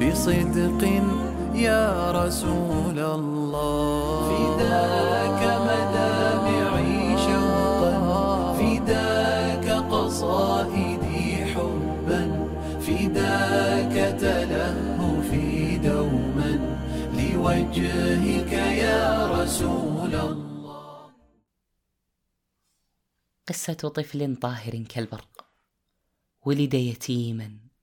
[0.00, 0.82] بصدق
[1.54, 4.28] يا رسول الله.
[4.30, 7.94] فداك مدامعي شوقا
[8.58, 12.22] فداك قصائدي حبا
[12.80, 16.52] فداك تلهفي دوما.
[17.14, 21.10] لوجهك يا رسول الله.
[23.48, 25.46] قصة طفل طاهر كالبرق
[26.46, 27.73] ولد يتيما.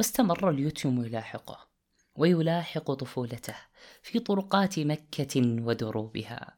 [0.00, 1.68] واستمر اليتم يلاحقه
[2.16, 3.54] ويلاحق طفولته
[4.02, 6.56] في طرقات مكة ودروبها.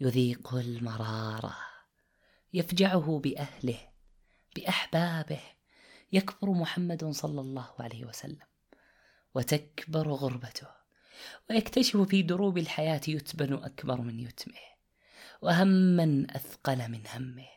[0.00, 1.56] يذيق المرارة
[2.54, 3.78] يفجعه بأهله
[4.56, 5.40] بأحبابه.
[6.12, 8.46] يكبر محمد صلى الله عليه وسلم
[9.34, 10.68] وتكبر غربته.
[11.50, 14.66] ويكتشف في دروب الحياة يتبن أكبر من يتمه
[15.42, 17.48] وهما أثقل من همه.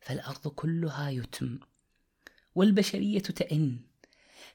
[0.00, 1.58] فالأرض كلها يتم
[2.54, 3.89] والبشرية تئن.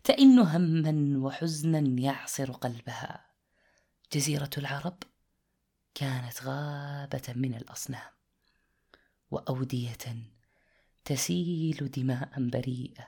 [0.06, 3.26] تئن هما وحزنا يعصر قلبها.
[4.14, 4.98] جزيرة العرب
[5.96, 8.12] كانت غابة من الأصنام
[9.32, 9.98] وأودية
[11.06, 13.08] تسيل دماء بريئة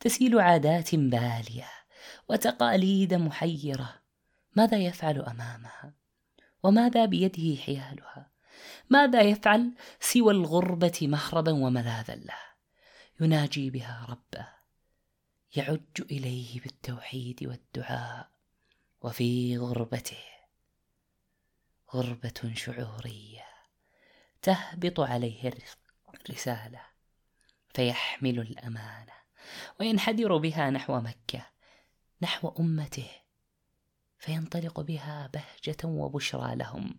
[0.00, 1.68] تسيل عادات بالية
[2.28, 4.02] وتقاليد محيرة.
[4.56, 5.94] ماذا يفعل أمامها؟
[6.62, 8.30] وماذا بيده حيالها؟
[8.90, 12.38] ماذا يفعل سوى الغربة مهربا وملاذا له؟
[13.20, 14.59] يناجي بها ربه.
[15.56, 18.30] يعج إليه بالتوحيد والدعاء
[19.02, 20.24] وفي غربته
[21.94, 23.46] غربة شعورية
[24.42, 25.52] تهبط عليه
[26.14, 26.80] الرسالة
[27.74, 29.12] فيحمل الأمانة
[29.80, 31.46] وينحدر بها نحو مكة
[32.22, 33.10] نحو أمته.
[34.20, 36.94] فينطلق بها بهجة وبشرى لهم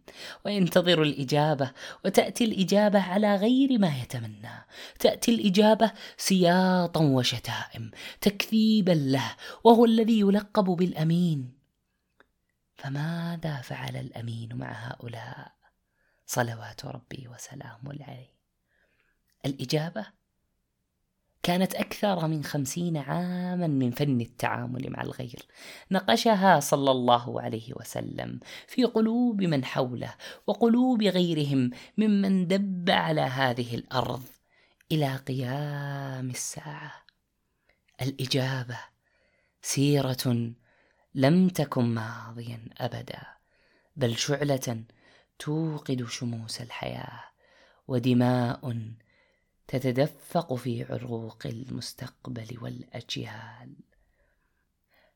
[0.46, 1.72] وينتظر الإجابة
[2.06, 4.66] وتأتي الإجابة على غير ما يتمنى.
[5.00, 11.54] تأتي الإجابة سياطا وشتائم تكذيبا له وهو الذي يلقب بالأمين.
[12.76, 15.52] فماذا فعل الأمين مع هؤلاء؟
[16.26, 18.36] صلوات ربي وسلامه عليه.
[19.46, 20.21] الإجابة
[21.44, 25.46] كانت أكثر من خمسين عاما من فن التعامل مع الغير.
[25.92, 30.16] نقشها صلى الله عليه وسلم في قلوب من حوله
[30.48, 34.24] وقلوب غيرهم ممن دب على هذه الأرض
[34.92, 37.06] إلى قيام الساعة.
[38.02, 38.80] الإجابة
[39.62, 40.52] سيرة
[41.16, 43.22] لم تكن ماضيا أبدا
[43.96, 44.84] بل شعلة
[45.40, 47.24] توقد شموس الحياة
[47.88, 48.92] ودماء
[49.72, 53.76] تتدفق في عروق المستقبل والأجيال.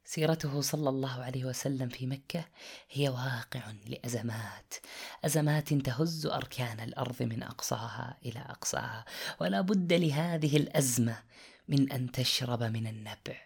[0.05, 2.45] سيرته صلى الله عليه وسلم في مكة
[2.91, 4.73] هي واقع لأزمات
[5.25, 9.05] أزمات تهز أركان الأرض من أقصاها إلى أقصاها
[9.41, 11.23] ولا بد لهذه الأزمة
[11.67, 13.41] من أن تشرب من النبع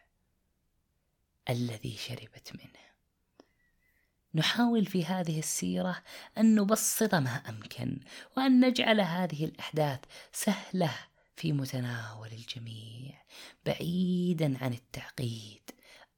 [1.50, 2.89] الذي شربت منه.
[4.35, 6.03] نحاول في هذه السيرة
[6.38, 8.00] أن نبسط ما أمكن
[8.38, 10.00] وأن نجعل هذه الأحداث
[10.31, 10.91] سهلة
[11.35, 13.23] في متناول الجميع
[13.66, 15.72] بعيدا عن التعقيد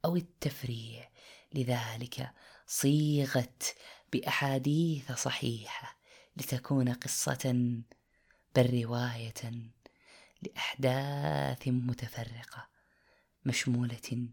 [0.04, 1.12] أو التفريع.
[1.54, 2.30] لذلك
[2.66, 3.76] صيغت
[4.12, 5.98] بأحاديث صحيحة
[6.36, 7.74] لتكون قصة
[8.56, 9.52] بل رواية
[10.42, 12.68] لأحداث متفرقة
[13.44, 14.28] مشمولة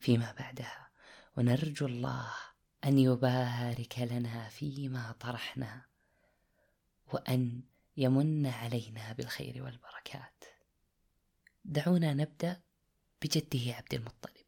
[0.00, 0.90] فيما بعدها.
[1.36, 2.32] ونرجو الله
[2.84, 5.84] أن يبارك لنا فيما طرحنا
[7.12, 7.62] وأن
[7.96, 10.44] يمن علينا بالخير والبركات.
[11.64, 12.62] دعونا نبدأ
[13.22, 14.46] بجده عبد المطلب.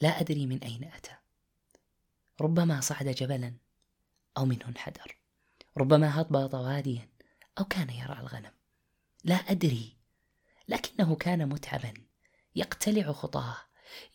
[0.00, 1.16] لا أدري من أين أتى.
[2.40, 3.54] ربما صعد جبلا
[4.36, 5.18] أو منه انحدر.
[5.76, 7.08] ربما هبط واديا
[7.58, 8.52] أو كان يرعى الغنم.
[9.24, 9.96] لا أدري.
[10.68, 11.94] لكنه كان متعبا.
[12.56, 13.56] يقتلع خطاه.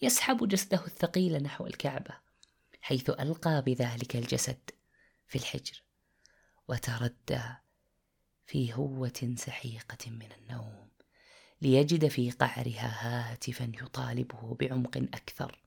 [0.02, 2.29] يسحب جسده الثقيل نحو الكعبة.
[2.82, 4.70] حيث ألقى بذلك الجسد
[5.28, 5.84] في الحجر
[6.68, 7.42] وتردى
[8.46, 10.90] في هوة سحيقة من النوم
[11.62, 12.92] ليجد في قعرها
[13.32, 15.60] هاتفا يطالبه بعمق أكثر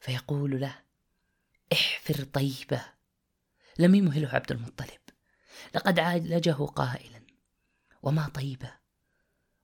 [0.00, 0.82] فيقول له
[1.72, 2.84] احفر طيبة
[3.78, 5.00] لم يمهله عبد المطلب
[5.74, 7.20] لقد عالجه قائلا
[8.02, 8.72] وما طيبة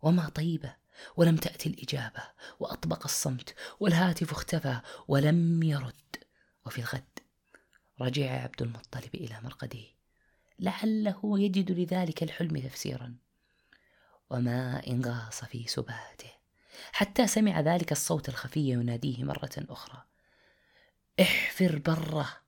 [0.03, 0.77] وما طيبة
[1.17, 2.23] ولم تأتي الإجابة
[2.61, 6.22] وأطبق الصمت والهاتف اختفى ولم يرد.
[6.67, 7.19] وفي الغد.
[8.01, 9.85] رجع عبد المطلب إلى مرقده.
[10.59, 13.17] لعله يجد لذلك الحلم تفسيرا.
[14.31, 16.33] وما إن غاص في سباته.
[16.93, 20.05] حتى سمع ذلك الصوت الخفي يناديه مرة أخرى.
[21.21, 22.43] احفر برة.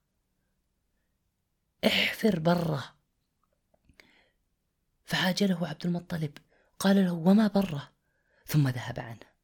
[1.87, 2.95] احفر برة.
[5.05, 6.39] فعاجله عبد المطلب.
[6.79, 7.93] قال له وما برة؟
[8.47, 9.35] ثم ذهب عنه.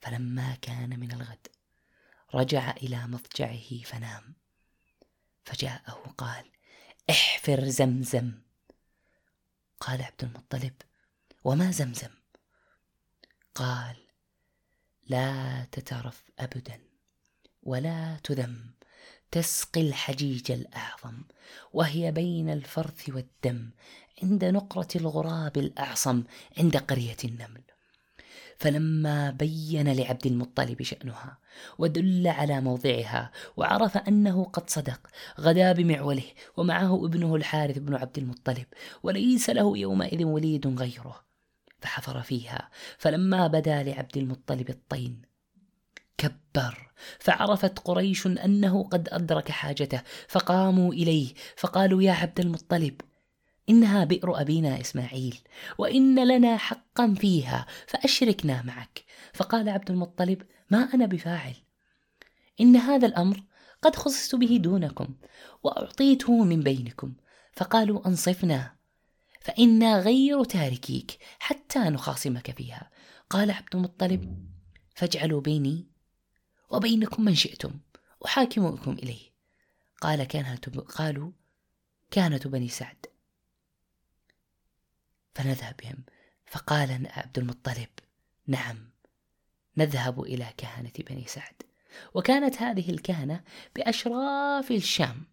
[0.00, 1.48] فلما كان من الغد
[2.34, 4.34] رجع إلى مضجعه فنام.
[5.44, 6.44] فجاءه قال
[7.10, 8.32] احفر زمزم.
[9.80, 10.74] قال عبد المطلب
[11.44, 12.10] وما زمزم؟
[13.54, 13.96] قال
[15.08, 16.80] لا تترف ابدا
[17.62, 18.70] ولا تذم
[19.30, 21.22] تسقي الحجيج الأعظم
[21.72, 23.70] وهي بين الفرث والدم
[24.22, 26.24] عند نقرة الغراب الأعصم
[26.58, 27.62] عند قرية النمل.
[28.58, 31.38] فلما بين لعبد المطلب شأنها
[31.78, 35.00] ودل على موضعها وعرف أنه قد صدق
[35.40, 36.24] غدا بمعوله
[36.56, 38.66] ومعه ابنه الحارث بن عبد المطلب
[39.02, 41.26] وليس له يومئذ وليد غيره.
[41.80, 42.70] فحفر فيها.
[42.98, 45.22] فلما بدا لعبد المطلب الطين
[46.18, 46.92] كبر.
[47.18, 53.00] فعرفت قريش أنه قد أدرك حاجته فقاموا إليه فقالوا يا عبد المطلب
[53.68, 55.38] إنها بئر أبينا إسماعيل
[55.78, 59.04] وإن لنا حقا فيها فأشركنا معك.
[59.34, 61.54] فقال عبد المطلب ما أنا بفاعل.
[62.60, 63.42] إن هذا الأمر
[63.82, 65.14] قد خصصت به دونكم
[65.62, 67.14] وأعطيته من بينكم.
[67.52, 68.76] فقالوا أنصفنا.
[69.40, 72.90] فإنا غير تاركيك حتى نخاصمك فيها.
[73.30, 74.48] قال عبد المطلب
[74.94, 75.86] فاجعلوا بيني
[76.70, 77.70] وبينكم من شئتم
[78.26, 79.36] أحاكمكم إليه.
[80.00, 81.30] قال كانت قالوا
[82.10, 83.06] كانت بني سعد.
[85.36, 86.04] فنذهب بهم
[86.46, 87.88] فقال عبد المطلب
[88.46, 88.90] نعم
[89.76, 91.62] نذهب إلى كهنة بني سعد.
[92.14, 93.44] وكانت هذه الكهنة
[93.76, 95.24] بأشراف الشام.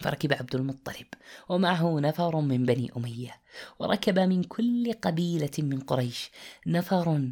[0.00, 1.06] فركب عبد المطلب
[1.48, 3.40] ومعه نفر من بني أمية
[3.78, 6.30] وركب من كل قبيلة من قريش
[6.66, 7.30] نفر.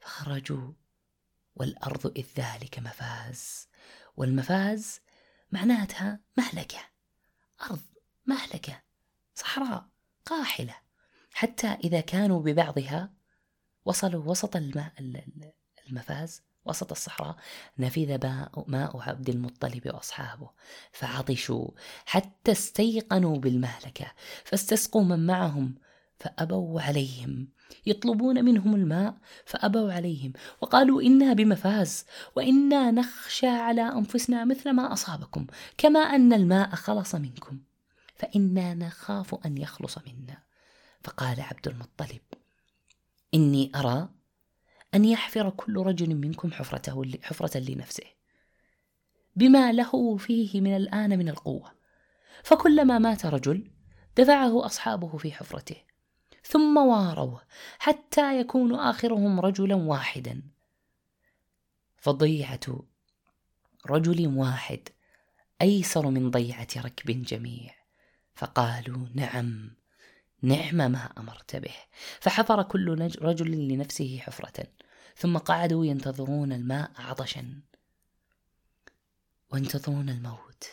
[0.00, 0.72] فخرجوا
[1.56, 3.68] والأرض إذ ذلك مفاز.
[4.16, 5.00] والمفاز
[5.52, 6.80] معناتها مهلكة
[7.62, 7.82] أرض
[8.26, 8.82] مهلكة
[9.34, 9.88] صحراء
[10.24, 10.85] قاحلة.
[11.36, 13.10] حتى إذا كانوا ببعضها
[13.84, 14.92] وصلوا وسط الماء
[15.88, 17.36] المفاز وسط الصحراء
[17.78, 18.18] نفذ
[18.66, 20.50] ماء عبد المطلب وأصحابه
[20.92, 21.68] فعطشوا
[22.06, 24.06] حتى استيقنوا بالمهلكة
[24.44, 25.74] فاستسقوا من معهم
[26.18, 27.48] فأبوا عليهم.
[27.86, 32.04] يطلبون منهم الماء فأبوا عليهم وقالوا إنا بمفاز
[32.36, 35.46] وإنا نخشى على أنفسنا مثل ما أصابكم
[35.78, 37.60] كما أن الماء خلص منكم
[38.14, 40.45] فإنا نخاف أن يخلص منا.
[41.06, 42.20] فقال عبد المطلب
[43.34, 44.08] إني أرى
[44.94, 48.04] أن يحفر كل رجل منكم حفرته حفرة لنفسه
[49.36, 51.72] بما له فيه من الآن من القوة.
[52.44, 53.70] فكلما مات رجل
[54.16, 55.76] دفعه أصحابه في حفرته
[56.44, 57.42] ثم واروه
[57.78, 60.42] حتى يكون آخرهم رجلا واحدا.
[61.96, 62.84] فضيعة
[63.86, 64.88] رجل واحد
[65.62, 67.74] أيسر من ضيعة ركب جميع.
[68.34, 69.76] فقالوا نعم
[70.42, 71.74] نعم ما أمرت به.
[72.20, 74.66] فحفر كل رجل لنفسه حفرة
[75.16, 77.60] ثم قعدوا ينتظرون الماء عطشا.
[79.50, 80.64] وينتظرون الموت.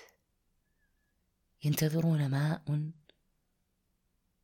[1.64, 2.92] ينتظرون ماء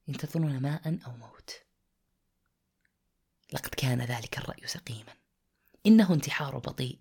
[0.07, 1.51] ينتظرون ماء أو موت.
[3.53, 5.13] لقد كان ذلك الرأي سقيما.
[5.85, 6.99] إنه انتحار بطيء.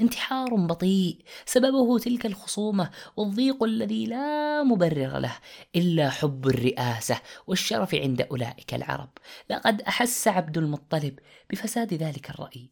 [0.00, 5.38] انتحار بطيء سببه تلك الخصومة والضيق الذي لا مبرر له
[5.76, 9.10] إلا حب الرئاسة والشرف عند أولئك العرب.
[9.50, 11.18] لقد أحس عبد المطلب
[11.50, 12.70] بفساد ذلك الرأي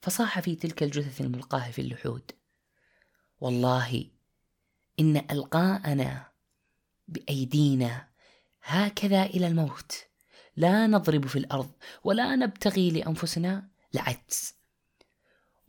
[0.00, 2.30] فصاح في تلك الجثث الملقاة في اللحود.
[3.40, 4.04] والله
[5.00, 6.32] إن ألقاءنا
[7.08, 8.08] بأيدينا
[8.62, 10.04] هكذا إلى الموت
[10.56, 11.70] لا نضرب في الأرض
[12.04, 14.54] ولا نبتغي لأنفسنا لعجز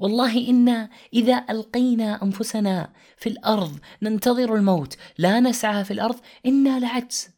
[0.03, 7.29] والله إنا إذا ألقينا أنفسنا في الأرض ننتظر الموت لا نسعى في الأرض إنا لعجز.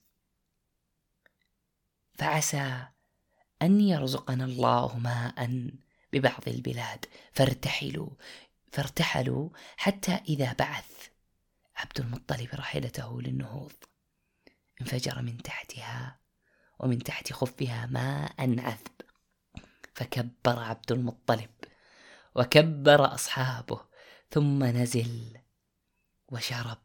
[2.13, 2.87] فعسى
[3.61, 5.69] أن يرزقنا الله ماء
[6.13, 7.05] ببعض البلاد.
[7.31, 8.09] فارتحلوا
[8.71, 11.07] فارتحلوا حتى إذا بعث
[11.75, 13.73] عبد المطلب راحلته للنهوض.
[14.81, 16.19] انفجر من تحتها
[16.79, 18.87] ومن تحت خفها ماء عذب.
[19.95, 21.49] فكبر عبد المطلب.
[22.35, 23.79] وكبر أصحابه
[24.31, 25.37] ثم نزل
[26.31, 26.77] وشرب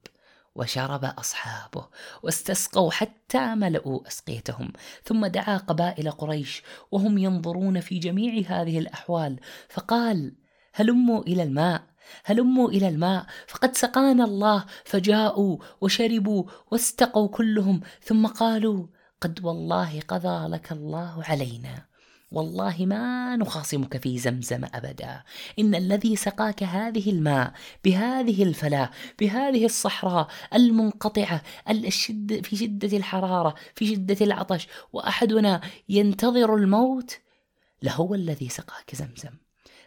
[0.54, 1.88] وشرب أصحابه
[2.22, 4.72] واستسقوا حتى ملؤوا أسقيتهم
[5.04, 10.34] ثم دعا قبائل قريش وهم ينظرون في جميع هذه الأحوال فقال
[10.74, 11.82] هلموا إلى الماء
[12.24, 18.86] هلموا إلى الماء فقد سقانا الله فجاءوا وشربوا واستقوا كلهم ثم قالوا
[19.20, 21.89] قد والله قضى لك الله علينا.
[22.32, 25.22] والله ما نخاصمك في زمزم أبدا.
[25.58, 27.52] إن الذي سقاك هذه الماء
[27.84, 37.18] بهذه الفلا بهذه الصحراء المنقطعة الشد في شدة الحرارة في شدة العطش وأحدنا ينتظر الموت
[37.82, 39.34] لهو الذي سقاك زمزم.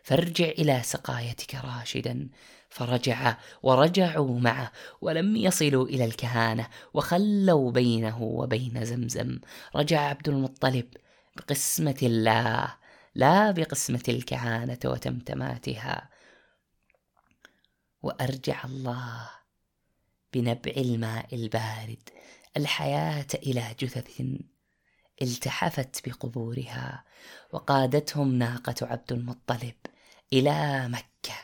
[0.03, 2.29] فارجع إلى سقايتك راشدا.
[2.69, 4.71] فرجع ورجعوا معه
[5.01, 9.39] ولم يصلوا إلى الكهانة وخلوا بينه وبين زمزم.
[9.75, 10.85] رجع عبد المطلب
[11.35, 12.75] بقسمة الله
[13.15, 16.09] لا بقسمة الكهانة وتمتماتها.
[18.01, 19.29] وأرجع الله
[20.33, 22.09] بنبع الماء البارد
[22.57, 24.21] الحياة إلى جثث
[25.21, 27.03] التحفت بقبورها.
[27.51, 29.75] وقادتهم ناقة عبد المطلب
[30.33, 31.35] إلى مكة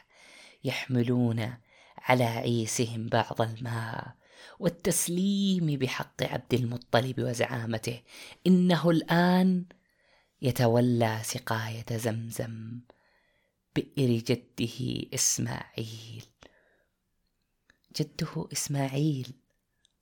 [0.63, 1.57] يحملون
[1.97, 4.19] على عيسهم بعض الماء.
[4.59, 8.01] والتسليم بحق عبد المطلب وزعامته
[8.47, 9.65] إنه الآن
[10.41, 12.79] يتولى سقاية زمزم
[13.75, 16.25] بئر جده إسماعيل.
[17.97, 19.33] جده إسماعيل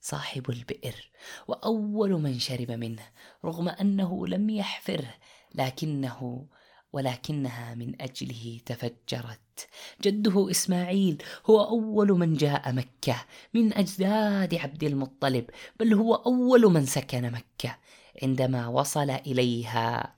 [0.01, 1.11] صاحب البئر
[1.47, 3.03] وأول من شرب منه
[3.45, 5.13] رغم أنه لم يحفره
[5.55, 6.47] لكنه
[6.93, 9.67] ولكنها من أجله تفجرت.
[10.01, 16.85] جده إسماعيل هو أول من جاء مكة من أجداد عبد المطلب بل هو أول من
[16.85, 17.77] سكن مكة.
[18.23, 20.16] عندما وصل إليها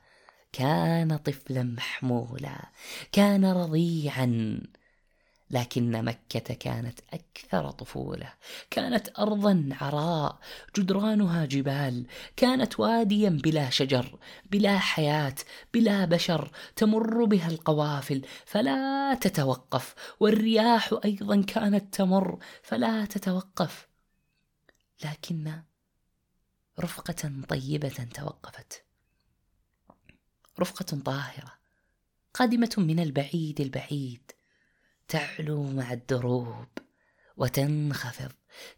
[0.51, 2.69] كان طفلا محمولا
[3.11, 4.59] كان رضيعا.
[5.51, 8.33] لكن مكة كانت أكثر طفولة،
[8.71, 10.39] كانت أرضا عراء،
[10.77, 14.19] جدرانها جبال، كانت واديا بلا شجر،
[14.51, 15.35] بلا حياة،
[15.73, 23.87] بلا بشر، تمر بها القوافل فلا تتوقف، والرياح أيضا كانت تمر فلا تتوقف،
[25.05, 25.61] لكن
[26.79, 28.88] رفقة طيبة توقفت.
[30.59, 31.53] رفقة طاهرة
[32.33, 34.31] قادمة من البعيد البعيد
[35.07, 36.67] تعلو مع الدروب
[37.37, 38.31] وتنخفض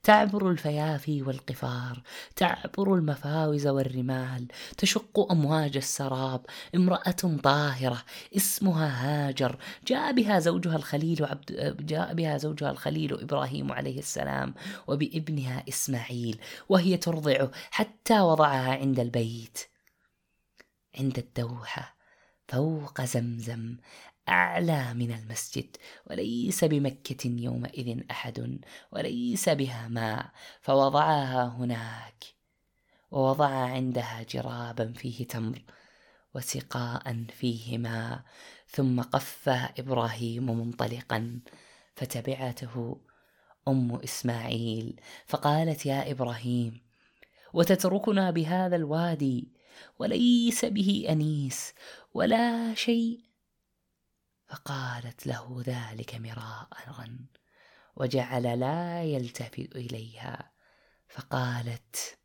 [0.04, 2.04] تعبر الفيافي والقفار
[2.36, 4.48] تعبر المفاوز والرمال
[4.78, 6.46] تشق أمواج السراب
[6.76, 8.04] امرأة طاهرة
[8.38, 9.58] اسمها هاجر
[9.88, 14.54] جاء بها زوجها الخليل عبد جاء بها زوجها الخليل إبراهيم عليه السلام
[14.88, 19.71] وبابنها إسماعيل وهي ترضعه حتى وضعها عند البيت.
[21.00, 21.96] عند الدوحة
[22.48, 23.78] فوق زمزم
[24.30, 25.78] أعلى من المسجد
[26.10, 28.60] وليس بمكة يومئذ أحد
[28.92, 30.32] وليس بها ماء
[30.62, 32.24] فوضعها هناك
[33.12, 35.62] ووضع عندها جرابا فيه تمر
[36.36, 38.24] وسقاء فيه ماء
[38.68, 41.40] ثم قف إبراهيم منطلقا
[41.96, 42.98] فتبعته
[43.68, 46.82] أم إسماعيل فقالت يا إبراهيم
[47.54, 49.61] وتتركنا بهذا الوادي
[50.00, 51.74] وليس به أنيس
[52.14, 53.24] ولا شيء.
[54.48, 56.70] فقالت له ذلك مراء
[57.96, 60.52] وجعل لا يلتفت إليها.
[61.08, 62.18] فقالت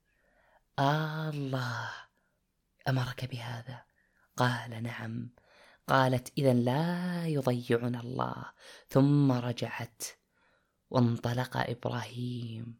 [0.79, 1.91] آه الله
[2.89, 3.85] أمرك بهذا.
[4.37, 5.31] قال نعم.
[5.87, 8.45] قالت إذا لا يضيعنا الله.
[8.89, 10.03] ثم رجعت
[10.91, 12.79] وانطلق إبراهيم.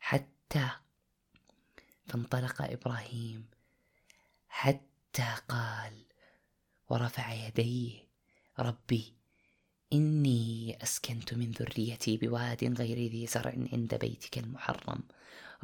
[0.00, 0.70] حتى
[2.08, 3.50] فانطلق إبراهيم
[4.58, 5.92] حتى قال
[6.88, 7.92] ورفع يديه
[8.58, 9.14] ربي
[9.92, 15.02] إني أسكنت من ذريتي بواد غير ذي زرع عند بيتك المحرم.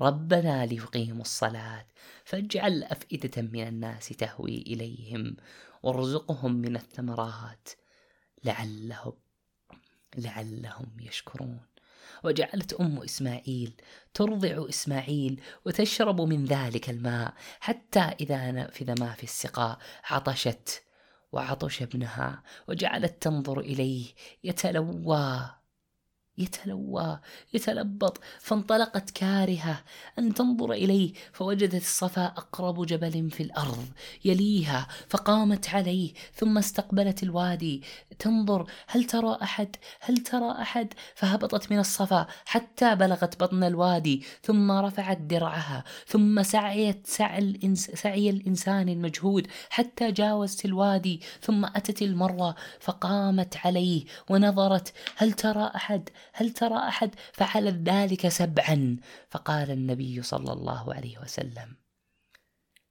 [0.00, 1.86] ربنا ليقيموا الصلاة
[2.24, 5.36] فاجعل أفئدة من الناس تهوي إليهم
[5.82, 7.68] وارزقهم من الثمرات
[8.44, 9.12] لعلهم
[10.16, 11.66] لعلهم يشكرون.
[12.25, 13.73] وجعلت أم إسماعيل
[14.14, 19.78] ترضع إسماعيل وتشرب من ذلك الماء حتى إذا نفذ ما في السقاء
[20.11, 20.82] عطشت
[21.32, 24.06] وعطش ابنها وجعلت تنظر إليه
[24.44, 25.50] يتلوى
[26.38, 27.18] يتلوى
[27.54, 29.82] يتلبط فانطلقت كارهة.
[30.18, 33.86] أن تنظر إليه فوجدت الصفا أقرب جبل في الأرض
[34.24, 36.12] يليها فقامت عليه.
[36.34, 37.82] ثم استقبلت الوادي.
[38.18, 44.22] تنظر هل ترى أحد؟ هل ترى أحد؟ فهبطت من الصفا حتى بلغت بطن الوادي.
[44.42, 45.84] ثم رفعت درعها.
[46.06, 51.20] ثم سعيت سعي, الإنس سعي الإنسان المجهود حتى جاوزت الوادي.
[51.42, 58.96] ثم أتت المروة فقامت عليه ونظرت هل ترى أحد؟ هل ترى أحد فعل ذلك سبعا؟
[59.30, 61.76] فقال النبي صلى الله عليه وسلم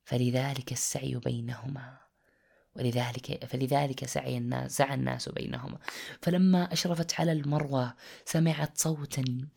[0.05, 2.03] فلذلك السعي بينهما
[2.75, 5.79] ولذلك فلذلك سعي الناس سعى الناس بينهما.
[6.21, 7.95] فلما أشرفت على المروة
[8.25, 9.50] سمعت صوتا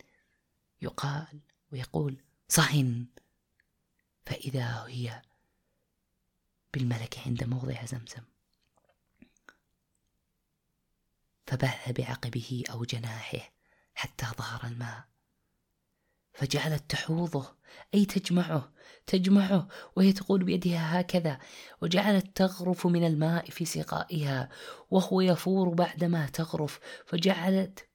[0.81, 1.39] يقال
[1.71, 3.05] ويقول صهن!
[4.25, 5.21] فإذا هي
[6.73, 8.23] بالملك عند موضع زمزم.
[11.47, 13.56] فبث بعقبه أو جناحه.
[13.97, 15.03] حتى ظهر الماء.
[16.33, 17.55] فجعلت تحوضه
[17.93, 18.73] أي تجمعه
[19.07, 21.39] تجمعه وهي تقول بيدها هكذا
[21.81, 24.49] وجعلت تغرف من الماء في سقائها
[24.89, 26.79] وهو يفور بعدما تغرف.
[27.05, 27.89] فجعلت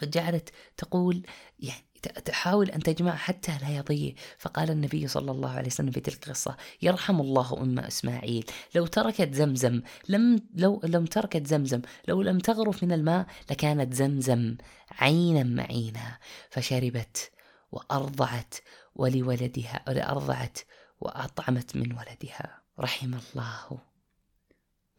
[0.00, 1.26] فجعلت تقول
[1.58, 6.26] يعني تحاول أن تجمع حتى لا يضيع فقال النبي صلى الله عليه وسلم في تلك
[6.26, 8.46] القصة يرحم الله أم إسماعيل.
[8.74, 14.56] لو تركت زمزم لم لو لم تركت زمزم لو لم تغرف من الماء لكانت زمزم
[14.90, 16.18] عينا معينا.
[16.50, 17.30] فشربت
[17.72, 18.54] وأرضعت
[18.94, 20.58] ولولدها أرضعت
[21.00, 22.62] وأطعمت من ولدها.
[22.78, 23.78] رحم الله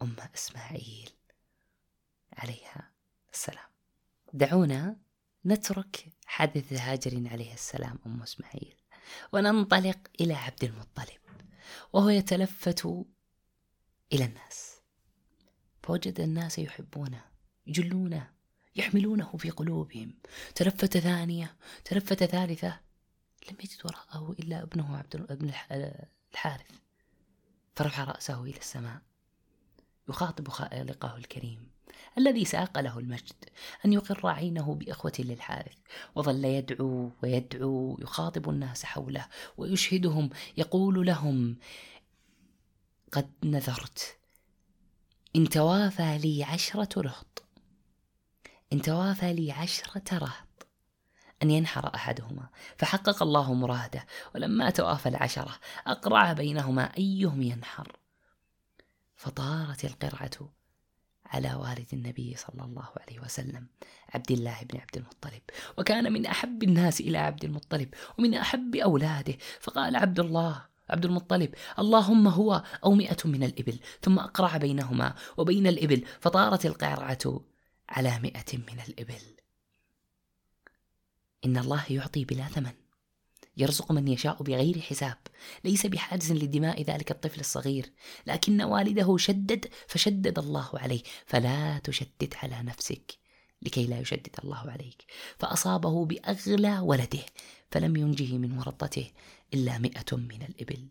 [0.02, 1.10] أم إسماعيل
[2.32, 2.90] عليها
[3.32, 3.68] السلام.
[4.32, 4.96] دعونا
[5.46, 8.74] نترك حدث هاجر عليه السلام أم إسماعيل.
[9.32, 11.20] وننطلق إلى عبد المطلب
[11.92, 12.86] وهو يتلفت
[14.12, 14.80] إلى الناس.
[15.82, 17.24] فوجد الناس يحبونه
[17.66, 18.30] يجلونه
[18.76, 20.14] يحملونه في قلوبهم.
[20.54, 22.80] تلفت ثانية تلفت ثالثة.
[23.50, 25.52] لم يجد وراءه إلا ابنه عبد ابن
[26.32, 26.70] الحارث.
[27.76, 29.02] فرفع رأسه إلى السماء.
[30.08, 31.73] يخاطب خالقه الكريم.
[32.18, 33.44] الذي ساق له المجد
[33.84, 35.76] أن يقر عينه بإخوة للحارث
[36.14, 39.26] وظل يدعو ويدعو يخاطب الناس حوله
[39.56, 41.56] ويشهدهم يقول لهم
[43.12, 44.16] قد نذرت
[45.36, 47.44] إن توافى لي عشرة رهط
[48.72, 50.66] إن توافى لي عشرة رهط
[51.42, 57.98] أن ينحر أحدهما فحقق الله مراده ولما توافى العشرة أقرع بينهما أيهم ينحر.
[59.16, 60.50] فطارت القرعة
[61.26, 63.66] على والد النبي صلى الله عليه وسلم
[64.14, 65.42] عبد الله بن عبد المطلب.
[65.78, 69.34] وكان من أحب الناس إلى عبد المطلب ومن أحب أولاده.
[69.60, 75.66] فقال عبد الله عبد المطلب اللهم هو أو مئة من الإبل ثم أقرع بينهما وبين
[75.66, 77.40] الإبل فطارت القرعة
[77.88, 79.22] على مئة من الإبل.
[81.44, 82.83] إن الله يعطي بلا ثمن.
[83.56, 85.18] يرزق من يشاء بغير حساب.
[85.64, 87.92] ليس بحاجز لدماء ذلك الطفل الصغير
[88.26, 91.02] لكن والده شدد فشدد الله عليه.
[91.26, 93.18] فلا تشدد على نفسك
[93.62, 95.04] لكي لا يشدد الله عليك.
[95.38, 97.24] فأصابه بأغلى ولده
[97.70, 99.10] فلم ينجه من ورطته
[99.54, 100.88] إلا مئة من الإبل.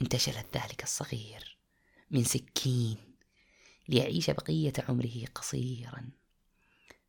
[0.00, 1.58] انتشلت ذلك الصغير
[2.10, 2.96] من سكين
[3.88, 6.10] ليعيش بقية عمره قصيرا.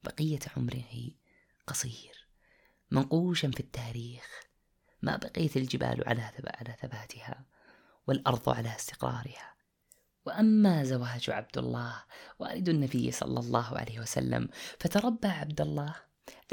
[0.04, 1.10] بقية عمره
[1.68, 2.28] قصير.
[2.92, 4.44] منقوشا في التاريخ.
[5.04, 7.46] ما بقيت الجبال على على ثباتها
[8.08, 9.54] والأرض على استقرارها.
[10.26, 11.96] وأما زواج عبد الله
[12.40, 15.96] والد النبي صلى الله عليه وسلم فتربى عبد الله.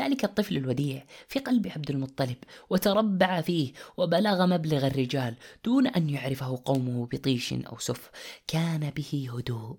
[0.00, 2.36] ذلك الطفل الوديع في قلب عبد المطلب
[2.70, 5.34] وتربع فيه وبلغ مبلغ الرجال
[5.64, 8.10] دون أن يعرفه قومه بطيش أو سف.
[8.46, 9.78] كان به هدوء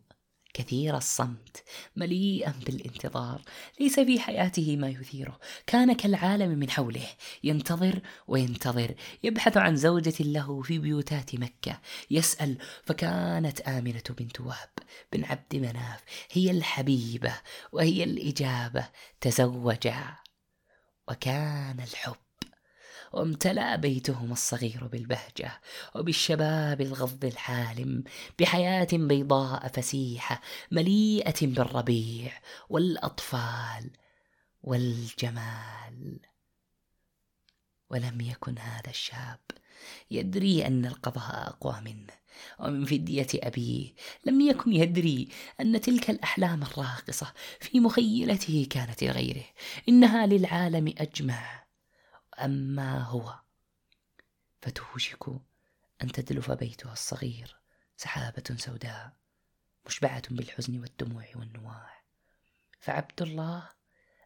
[0.53, 1.63] كثير الصمت
[1.95, 3.41] مليئا بالانتظار
[3.79, 5.39] ليس في حياته ما يثيره.
[5.67, 7.07] كان كالعالم من حوله
[7.43, 11.79] ينتظر وينتظر يبحث عن زوجة له في بيوتات مكة
[12.11, 14.69] يسأل فكانت آمنة بنت وهب
[15.13, 17.33] بن عبد مناف هي الحبيبة
[17.71, 18.87] وهي الإجابة
[19.21, 20.15] تزوجا.
[21.09, 22.30] وكان الحب
[23.13, 25.61] وامتلأ بيتهم الصغير بالبهجة
[25.95, 28.03] وبالشباب الغض الحالم
[28.39, 32.31] بحياة بيضاء فسيحة مليئة بالربيع
[32.69, 33.89] والأطفال
[34.63, 36.19] والجمال.
[37.89, 39.39] ولم يكن هذا الشاب
[40.11, 42.13] يدري أن القضاء أقوى منه
[42.59, 43.93] ومن فدية أبيه
[44.25, 45.27] لم يكن يدري
[45.61, 49.45] أن تلك الأحلام الراقصة في مخيلته كانت لغيره
[49.89, 51.60] إنها للعالم أجمع.
[52.39, 53.39] أما هو
[54.61, 55.27] فتوشك
[56.01, 57.55] أن تدلف بيتها الصغير
[57.97, 59.13] سحابة سوداء
[59.85, 62.05] مشبعة بالحزن والدموع والنواح
[62.79, 63.69] فعبد الله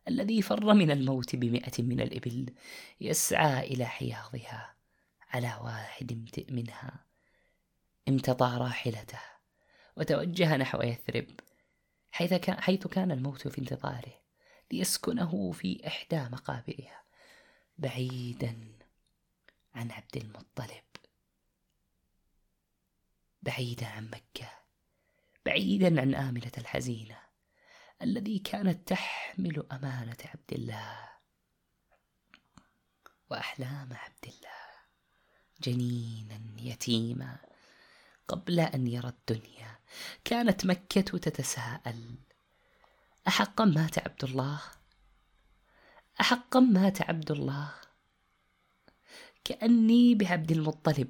[0.08, 2.54] الذي فر من الموت بمئة من الإبل
[3.02, 4.76] يسعى إلى حياضها
[5.30, 7.06] على واحد منها.
[8.10, 9.20] امتطى راحلته
[9.98, 11.28] وتوجه نحو يثرب
[12.12, 14.14] حيث كان, حيث كان الموت في انتظاره
[14.72, 17.05] ليسكنه في إحدى مقابرها.
[17.78, 18.76] بعيدا
[19.76, 20.84] عن عبد المطلب.
[23.42, 24.50] بعيدا عن مكة.
[25.46, 27.18] بعيدا عن آملة الحزينة
[28.02, 31.10] الذي كانت تحمل أمانة عبد الله
[33.30, 34.66] وأحلام عبد الله
[35.62, 37.38] جنينا يتيما
[38.28, 39.80] قبل أن يرى الدنيا.
[40.24, 42.16] كانت مكة تتساءل
[43.28, 44.62] أحقا مات عبد الله؟
[46.22, 47.70] أحقا مات عبد الله.
[49.46, 51.08] كأني بعبد المطلب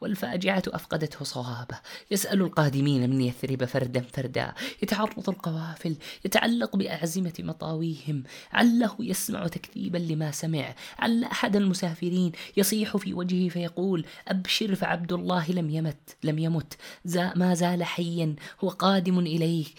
[0.00, 1.80] والفاجعة أفقدته صوابه.
[2.10, 4.54] يسأل القادمين من يثرب فردا فردا.
[4.82, 8.22] يتعرض القوافل يتعلق بأعزمة مطاويهم.
[8.52, 10.74] عله يسمع تكذيبا لما سمع.
[10.98, 16.76] عل أحد المسافرين يصيح في وجهه فيقول أبشر فعبد الله لم يمت لم يمت.
[17.14, 19.74] ما زال حيا هو قادم إليك.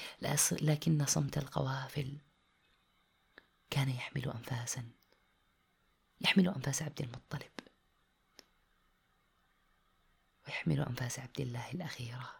[0.62, 2.08] لكن صمت القوافل.
[3.76, 4.90] كان يحمل أنفاسا.
[6.22, 7.52] يحمل أنفاس عبد المطلب.
[10.48, 12.32] ويحمل أنفاس عبد الله الأخيرة.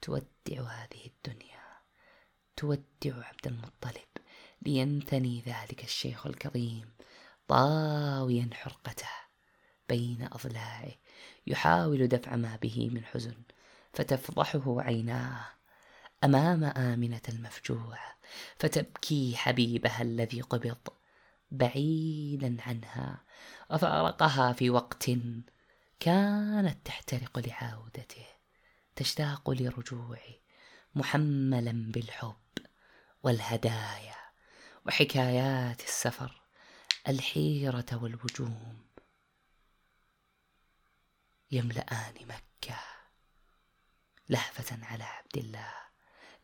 [0.00, 1.62] تودع هذه الدنيا.
[2.56, 4.08] تودع عبد المطلب.
[4.62, 6.90] لينثني ذلك الشيخ الكظيم
[7.48, 9.08] طاويا حرقته.
[9.88, 10.92] بين أضلاعه.
[11.46, 13.42] يحاول دفع ما به من حزن.
[13.92, 15.59] فتفضحه عيناه.
[16.24, 18.16] أمام آمنة المفجوعة
[18.58, 20.88] فتبكي حبيبها الذي قبض
[21.50, 23.24] بعيدا عنها
[23.70, 25.10] وفارقها في وقت
[26.00, 28.26] كانت تحترق لعودته
[28.96, 30.34] تشتاق لرجوعه
[30.94, 32.66] محملا بالحب
[33.22, 34.16] والهدايا
[34.86, 36.42] وحكايات السفر
[37.08, 38.86] الحيرة والوجوم.
[41.50, 42.80] يملآن مكة
[44.28, 45.89] لهفة على عبد الله.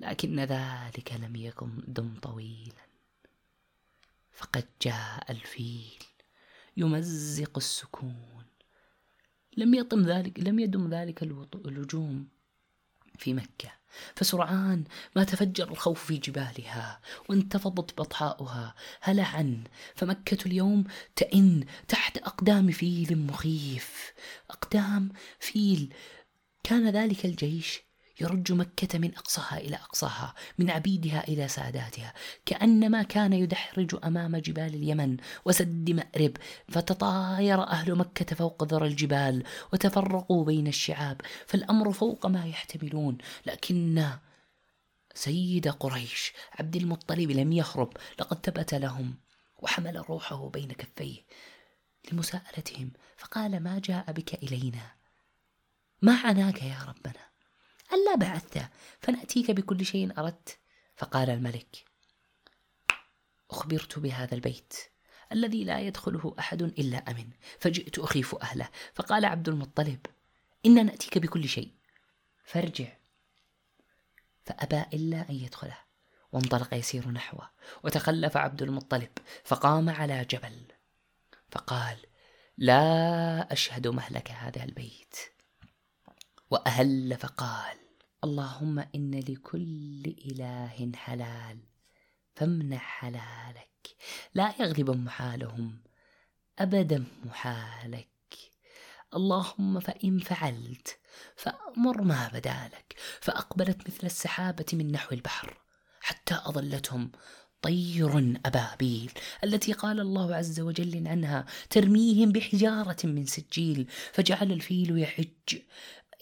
[0.01, 2.87] لكن ذلك لم يكن دم طويلا.
[4.33, 6.05] فقد جاء الفيل
[6.77, 8.45] يمزق السكون.
[9.57, 11.23] لم يطم ذلك لم يدم ذلك
[11.55, 12.29] اللجوم
[13.19, 13.73] في مكة.
[14.15, 14.85] فسرعان
[15.17, 19.65] ما تفجر الخوف في جبالها وانتفضت بطحاؤها هلعا.
[19.95, 20.85] فمكة اليوم
[21.17, 24.13] تئن تحت أقدام فيل مخيف.
[24.51, 25.09] أقدام
[25.41, 25.95] فيل
[26.63, 27.86] كان ذلك الجيش
[28.21, 32.15] يرج مكة من أقصاها إلى أقصاها من عبيدها إلى ساداتها
[32.47, 36.37] كأنما كان يدحرج أمام جبال اليمن وسد مأرب
[36.69, 43.19] فتطاير أهل مكة فوق ذرى الجبال وتفرقوا بين الشعاب فالأمر فوق ما يحتملون.
[43.47, 44.07] لكن
[45.15, 49.15] سيد قريش عبد المطلب لم يهرب لقد ثبت لهم
[49.59, 51.23] وحمل روحه بين كفيه
[52.13, 54.93] لمساءلتهم فقال ما جاء بك إلينا؟
[56.03, 57.36] ما عناك يا ربنا؟
[57.92, 58.68] ألا بعثت
[59.01, 60.59] فنأتيك بكل شيء أردت
[60.96, 61.85] فقال الملك.
[63.51, 64.75] أخبرت بهذا البيت
[65.33, 70.07] الذي لا يدخله أحد إلا أمن فجئت أخيف أهله فقال عبد المطلب
[70.66, 71.72] إنا نأتيك بكل شيء.
[72.44, 72.88] فارجع.
[74.44, 75.79] فأبى إلا أن يدخله.
[76.33, 77.51] وانطلق يسير نحوه
[77.85, 79.11] وتخلف عبد المطلب
[79.44, 80.66] فقام على جبل.
[81.51, 81.96] فقال
[82.59, 85.36] لا أشهد مهلك هذا البيت.
[86.51, 87.77] وأهل فقال
[88.25, 91.59] اللهم إن لكل إله حلال
[92.35, 93.97] فامنح حلالك.
[94.35, 95.79] لا يغلب محالهم
[96.59, 98.09] أبدا محالك.
[99.15, 100.99] اللهم فإن فعلت
[101.37, 105.57] فأمر ما بدالك فأقبلت مثل السحابة من نحو البحر
[106.01, 107.13] حتى أظلتهم
[107.63, 109.13] طير أبابيل.
[109.45, 115.61] التي قال الله عز وجل عنها ترميهم بحجارة من سجيل فجعل الفيل يحج.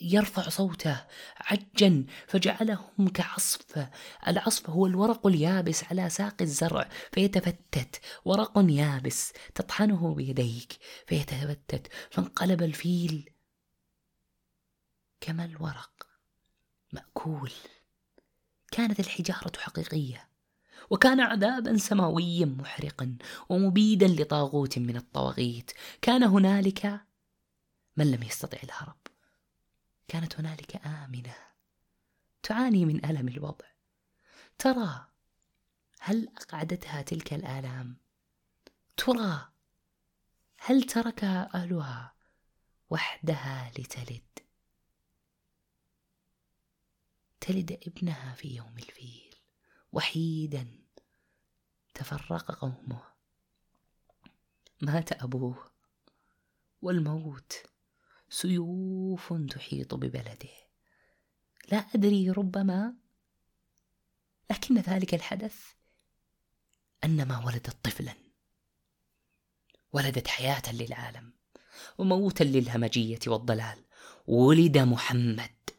[0.05, 3.89] يرفع صوته عجا فجعلهم كعصف.
[4.27, 8.01] العصف هو الورق اليابس على ساق الزرع فيتفتت.
[8.25, 10.73] ورق يابس تطحنه بيديك
[11.07, 11.93] فيتفتت.
[12.11, 13.31] فانقلب الفيل
[15.21, 16.07] كما الورق
[16.93, 17.53] مأكول.
[18.73, 20.29] كانت الحجارة حقيقية
[20.91, 23.17] وكان عذابا سماويا محرقا
[23.49, 25.73] ومبيدا لطاغوت من الطواغيت.
[26.03, 27.01] كان هنالك
[27.97, 29.04] من لم يستطع الهرب.
[30.09, 31.35] كانت هنالك آمنة
[32.43, 33.67] تعاني من ألم الوضع.
[34.59, 35.07] ترى
[36.01, 37.97] هل أقعدتها تلك الآلام؟
[38.97, 39.53] ترى
[40.59, 42.15] هل تركها أهلها
[42.91, 44.39] وحدها لتلد؟
[47.41, 49.35] تلد ابنها في يوم الفيل
[49.93, 50.79] وحيدا
[51.95, 53.03] تفرق قومه.
[54.83, 55.71] مات أبوه
[56.83, 57.74] والموت
[58.35, 60.55] سيوف تحيط ببلده.
[61.73, 62.95] لا أدري ربما
[64.51, 65.57] لكن ذلك الحدث
[67.05, 68.15] أنما ولدت طفلا.
[69.93, 71.33] ولدت حياة للعالم
[71.99, 73.85] وموتا للهمجية والضلال.
[74.27, 75.71] ولد محمد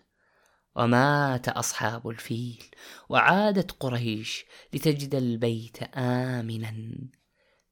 [0.76, 2.76] ومات أصحاب الفيل.
[3.10, 6.98] وعادت قريش لتجد البيت آمنا.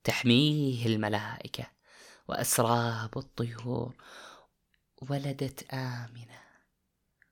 [0.04, 1.72] تحميه الملائكة
[2.28, 3.96] وأسراب الطيور.
[5.10, 6.44] ولدت آمنة.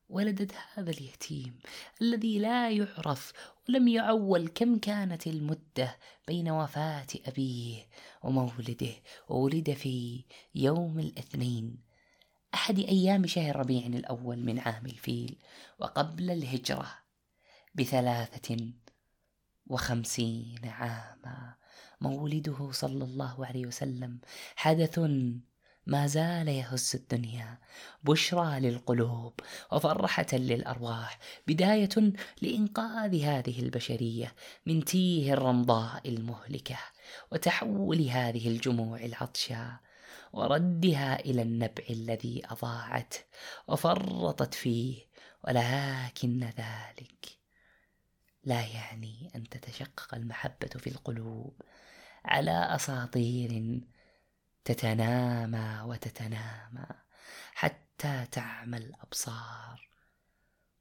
[0.09, 1.59] ولدت هذا اليتيم
[2.01, 3.33] الذي لا يعرف
[3.69, 7.87] ولم يعول كم كانت المدة بين وفاة أبيه
[8.23, 8.93] ومولده.
[9.29, 11.77] وولد في يوم الاثنين
[12.53, 15.37] أحد أيام شهر ربيع الأول من عام الفيل
[15.79, 16.93] وقبل الهجرة
[17.75, 18.73] بثلاثة
[19.67, 21.55] وخمسين عاما.
[22.01, 24.19] مولده صلى الله عليه وسلم
[24.55, 24.99] حدث
[25.85, 27.57] ما زال يهز الدنيا.
[28.03, 29.33] بشرى للقلوب
[29.71, 31.19] وفرحة للأرواح.
[31.47, 36.77] بداية لإنقاذ هذه البشرية من تيه الرمضاء المهلكة
[37.31, 39.79] وتحول هذه الجموع العطشة
[40.33, 43.13] وردها إلى النبع الذي أضاعت
[43.67, 45.11] وفرطت فيه
[45.43, 47.37] ولكن ذلك
[48.43, 51.61] لا يعني أن تتشقق المحبة في القلوب
[52.25, 53.81] على أساطير
[54.65, 56.85] تتنامى وتتنامى
[57.53, 59.89] حتى تعمى الأبصار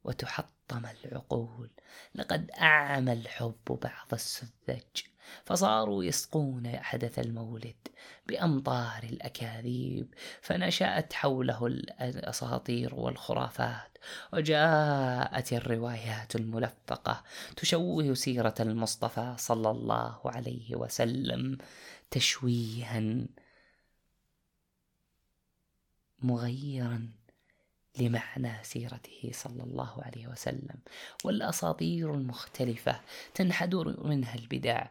[0.03, 1.69] وتحطم العقول.
[2.15, 5.11] لقد أعمى الحب بعض السذج
[5.45, 7.87] فصاروا يسقون حدث المولد
[8.27, 11.67] بأمطار الأكاذيب فنشأت حوله
[12.01, 13.97] الأساطير والخرافات
[14.33, 17.23] وجاءت الروايات الملفقة
[17.55, 21.57] تشوه سيرة المصطفى صلى الله عليه وسلم
[22.11, 23.25] تشويها
[26.21, 27.11] مغيرا
[27.99, 30.79] لمعنى سيرته صلى الله عليه وسلم.
[31.23, 33.01] والأساطير المختلفة
[33.33, 34.87] تنحدر منها البدع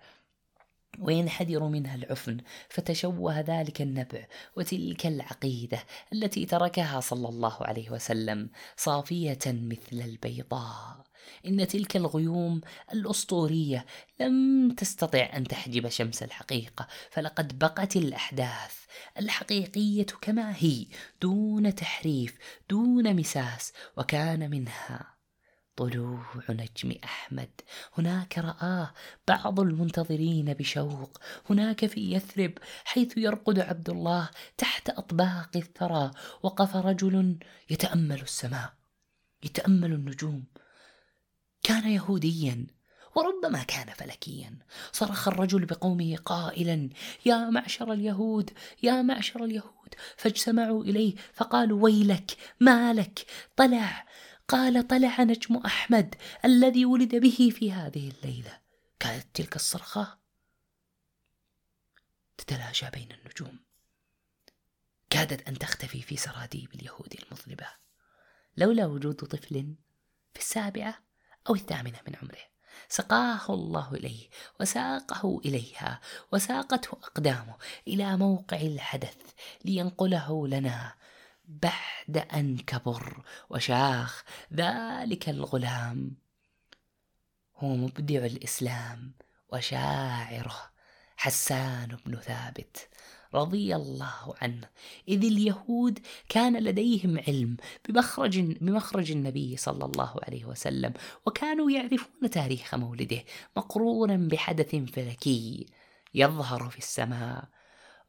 [0.98, 9.38] وينحدر منها العفن فتشوه ذلك النبع وتلك العقيدة التي تركها صلى الله عليه وسلم صافية
[9.46, 11.04] مثل البيضاء.
[11.46, 12.60] إن تلك الغيوم
[12.92, 13.86] الأسطورية
[14.20, 18.79] لم تستطع أن تحجب شمس الحقيقة فلقد بقت الأحداث
[19.18, 20.86] الحقيقية كما هي
[21.22, 22.38] دون تحريف
[22.70, 25.20] دون مساس وكان منها
[25.76, 27.50] طلوع نجم أحمد.
[27.98, 28.92] هناك رآه
[29.28, 32.52] بعض المنتظرين بشوق هناك في يثرب
[32.84, 36.10] حيث يرقد عبد الله تحت أطباق الثرى
[36.42, 37.38] وقف رجل
[37.70, 38.72] يتأمل السماء
[39.42, 40.44] يتأمل النجوم.
[41.62, 42.66] كان يهوديا
[43.14, 44.58] وربما كان فلكيا.
[44.92, 46.88] صرخ الرجل بقومه قائلا
[47.26, 48.50] يا معشر اليهود
[48.82, 49.94] يا معشر اليهود.
[50.16, 54.06] فاجتمعوا إليه فقالوا ويلك ما لك طلع.
[54.48, 58.60] قال طلع نجم أحمد الذي ولد به في هذه الليلة.
[59.00, 60.18] كانت تلك الصرخة
[62.38, 63.58] تتلاشى بين النجوم.
[65.10, 67.66] كادت أن تختفي في سراديب اليهود المظلمة
[68.56, 69.74] لولا وجود طفل
[70.34, 70.98] في السابعة
[71.48, 72.50] أو الثامنة من عمره.
[72.88, 74.28] سقاه الله إليه
[74.60, 76.00] وساقه إليها
[76.32, 77.54] وساقته أقدامه
[77.88, 79.16] إلى موقع الحدث
[79.64, 80.94] لينقله لنا
[81.44, 86.16] بعد أن كبر وشاخ ذلك الغلام.
[87.56, 89.12] هو مبدع الإسلام
[89.52, 90.70] وشاعره
[91.16, 92.88] حسان بن ثابت.
[93.34, 94.68] رضي الله عنه.
[95.08, 97.56] إذ اليهود كان لديهم علم
[97.88, 100.92] بمخرج بمخرج النبي صلى الله عليه وسلم
[101.26, 103.24] وكانوا يعرفون تاريخ مولده
[103.56, 105.66] مقرونا بحدث فلكي
[106.14, 107.48] يظهر في السماء.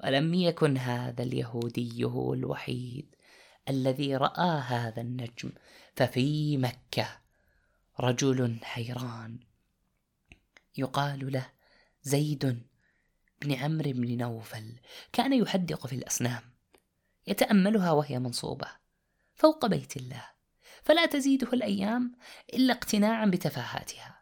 [0.04, 3.16] ولم يكن هذا اليهودي هو الوحيد
[3.70, 5.52] الذي رأى هذا النجم
[5.96, 7.22] ففي مكة
[8.00, 9.40] رجل حيران
[10.78, 11.46] يقال له
[12.04, 12.62] زيد
[13.42, 14.80] بن عمرو بن نوفل
[15.14, 16.42] كان يحدق في الأصنام
[17.28, 18.68] يتأملها وهي منصوبة
[19.36, 20.26] فوق بيت الله
[20.84, 22.16] فلا تزيده الأيام
[22.54, 24.22] إلا اقتناعا بتفاهاتها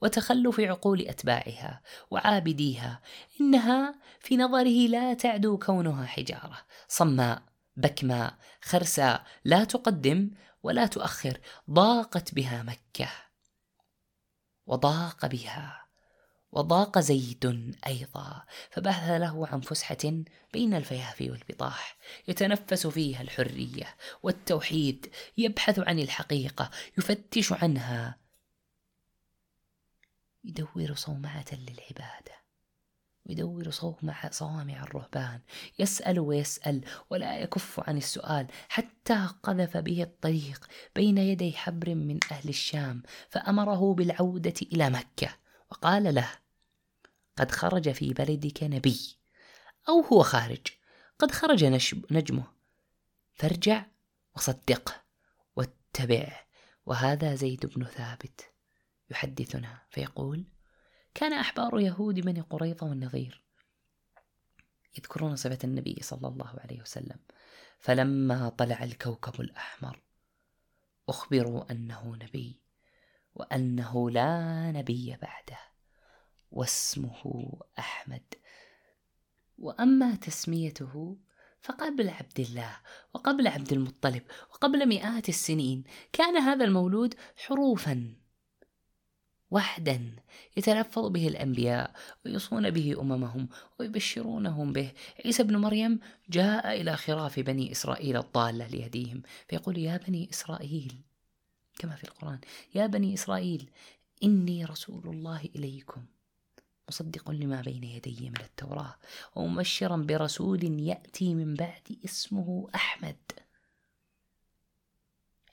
[0.00, 3.02] وتخلف عقول أتباعها وعابديها
[3.40, 7.42] إنها في نظره لا تعدو كونها حجارة صماء
[7.76, 10.30] بكماء خرساء لا تقدم
[10.62, 13.08] ولا تؤخر ضاقت بها مكة
[14.66, 15.81] وضاق بها.
[16.52, 21.96] وضاق زيد أيضا فبحث له عن فسحة بين الفيافي والبطاح
[22.28, 28.18] يتنفس فيها الحرية والتوحيد يبحث عن الحقيقة يفتش عنها
[30.44, 32.42] يدور صومعة للعبادة
[33.26, 35.40] يدور صومع صوامع الرهبان
[35.78, 42.48] يسأل ويسأل ولا يكف عن السؤال حتى قذف به الطريق بين يدي حبر من أهل
[42.48, 45.28] الشام فأمره بالعودة إلى مكة
[45.70, 46.41] وقال له
[47.36, 49.16] قد خرج في بلدك نبي
[49.88, 50.66] أو هو خارج
[51.18, 51.64] قد خرج
[52.10, 52.44] نجمه.
[53.34, 53.86] فارجع
[54.36, 55.02] وصدقه
[55.56, 56.46] واتبعه
[56.86, 58.52] وهذا زيد بن ثابت
[59.10, 59.82] يحدثنا.
[59.90, 60.44] فيقول
[61.14, 63.42] كان أحبار يهود بني قريظة والنظير
[64.98, 67.18] يذكرون صفة النبي صلى الله عليه وسلم.
[67.78, 70.02] فلما طلع الكوكب الأحمر
[71.08, 72.60] أخبروا أنه نبي
[73.34, 75.71] وأنه لا نبي بعده.
[76.52, 78.34] واسمه أحمد.
[79.58, 81.16] وأما تسميته
[81.62, 82.76] فقبل عبد الله
[83.14, 88.14] وقبل عبد المطلب وقبل مئات السنين كان هذا المولود حروفا
[89.50, 90.16] وحدا
[90.56, 91.92] يتلفظ به الأنبياء
[92.24, 93.48] ويصون به أممهم
[93.80, 94.92] ويبشرونهم به.
[95.24, 101.00] عيسى بن مريم جاء إلى خراف بني إسرائيل الضالة ليهديهم فيقول يا بني إسرائيل
[101.78, 102.40] كما في القرآن
[102.74, 103.70] يا بني إسرائيل
[104.22, 106.04] إني رسول الله إليكم.
[106.92, 108.94] مصدق لما بين يدي من التوراة
[109.34, 113.16] ومبشرا برسول يأتي من بعد اسمه أحمد.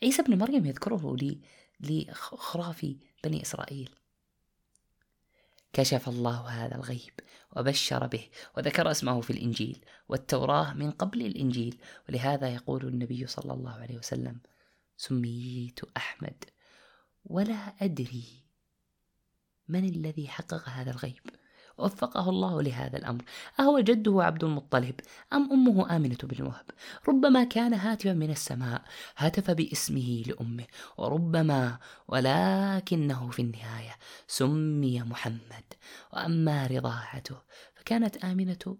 [0.03, 1.39] عيسى بن مريم يذكره لي
[1.79, 3.89] لخراف بني إسرائيل.
[5.73, 7.13] كشف الله هذا الغيب
[7.55, 11.77] وبشر به وذكر اسمه في الإنجيل والتوراة من قبل الإنجيل.
[12.09, 14.39] ولهذا يقول النبي صلى الله عليه وسلم
[14.97, 16.43] سميت أحمد
[17.25, 18.48] ولا أدري
[19.69, 21.19] من الذي حقق هذا الغيب؟
[21.77, 23.23] وفقه الله لهذا الأمر.
[23.59, 24.95] أهو جده عبد المطلب
[25.33, 26.65] أم أمه آمنة بن وهب؟
[27.07, 28.81] ربما كان هاتفا من السماء
[29.15, 30.65] هتف باسمه لأمه.
[30.97, 33.95] وربما ولكنه في النهاية
[34.27, 35.73] سمي محمد.
[36.13, 37.41] وأما رضاعته
[37.75, 38.77] فكانت آمنة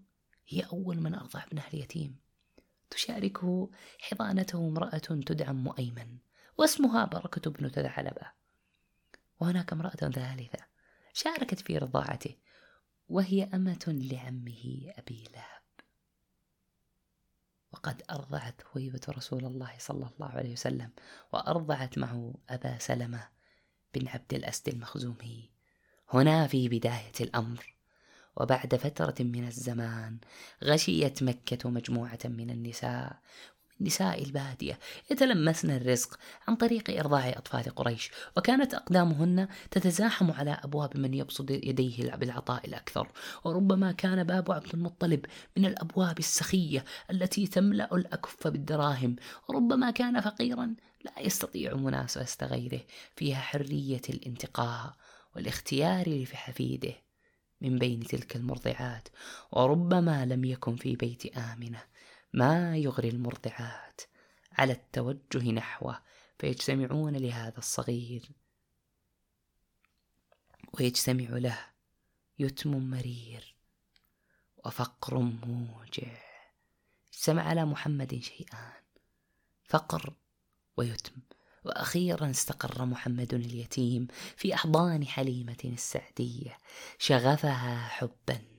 [0.48, 2.20] هي أول من أرضع ابنها اليتيم.
[2.90, 6.18] تشاركه حضانته امرأة تدعى مؤيمن
[6.58, 8.32] واسمها بركة بن ثعلبة
[9.40, 10.69] وهناك امرأة ثالثة.
[11.14, 12.36] شاركت في رضاعته
[13.10, 15.60] وهي أمة لعمه أبي لهب.
[17.72, 20.90] وقد أرضعت ثويبة رسول الله صلى الله عليه وسلم
[21.34, 23.28] وأرضعت معه أبا سلمة
[23.94, 25.50] بن عبد الأسد المخزومي.
[26.14, 27.74] هنا في بداية الأمر
[28.38, 30.18] وبعد فترة من الزمان
[30.64, 33.20] غشيت مكة مجموعة من النساء
[33.82, 34.80] نساء البادية.
[35.12, 42.16] يتلمسن الرزق عن طريق إرضاع أطفال قريش وكانت أقدامهن تتزاحم على أبواب من يبسط يديه
[42.16, 43.08] بالعطاء الأكثر.
[43.44, 45.26] وربما كان باب عبد المطلب
[45.58, 49.16] من الأبواب السخية التي تملأ الأكف بالدراهم.
[49.50, 52.82] وربما كان فقيرا لا يستطيع مناسبة غيره
[53.16, 54.96] فيها حرية الانتقاء
[55.36, 56.94] والاختيار لحفيده
[57.62, 59.08] من بين تلك المرضعات.
[59.52, 61.84] وربما لم يكن في بيت آمنة.
[62.34, 64.02] ما يغري المرضعات
[64.52, 66.02] على التوجه نحوه
[66.40, 68.30] فيجتمعون لهذا الصغير.
[70.74, 71.60] ويجتمع له
[72.40, 73.56] يتم مرير
[74.66, 76.18] وفقر موجع.
[77.14, 78.84] اجتمع على محمد شيئان
[79.64, 80.14] فقر
[80.78, 81.22] ويتم.
[81.66, 86.58] وأخيرا استقر محمد اليتيم في أحضان حليمة السعدية
[87.00, 88.59] شغفها حبا.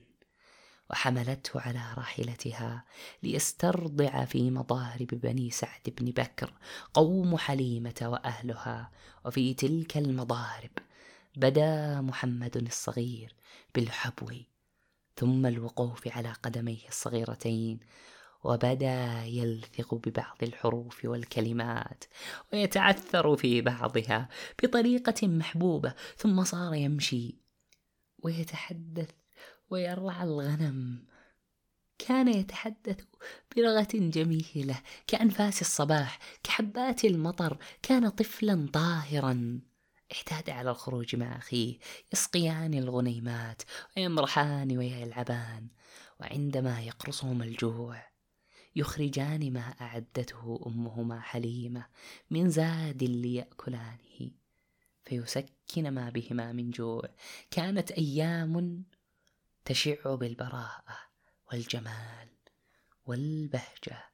[0.91, 2.85] وحملته على راحلتها
[3.23, 6.53] ليسترضع في مضارب بني سعد بن بكر
[6.93, 8.91] قوم حليمة وأهلها.
[9.25, 10.71] وفي تلك المضارب
[11.35, 13.35] بدا محمد الصغير
[13.75, 14.31] بالحبو
[15.15, 17.79] ثم الوقوف على قدميه الصغيرتين
[18.43, 22.03] وبدا يلثق ببعض الحروف والكلمات
[22.53, 24.29] ويتعثر في بعضها
[24.63, 27.35] بطريقة محبوبة ثم صار يمشي
[28.23, 29.09] ويتحدث
[29.71, 31.05] ويرعى الغنم.
[31.97, 33.03] كان يتحدث
[33.55, 39.61] بلغة جميلة كأنفاس الصباح كحبات المطر كان طفلا طاهرا.
[40.15, 41.77] اعتاد على الخروج مع أخيه
[42.13, 43.61] يسقيان الغنيمات
[43.97, 45.67] ويمرحان ويلعبان
[46.19, 48.11] وعندما يقرصهما الجوع
[48.75, 51.85] يخرجان ما أعدته أمهما حليمة
[52.29, 54.31] من زاد ليأكلانه
[55.03, 57.03] فيسكن ما بهما من جوع.
[57.51, 58.83] كانت أيام
[59.65, 60.97] تشع بالبراءة
[61.51, 62.29] والجمال
[63.05, 64.11] والبهجة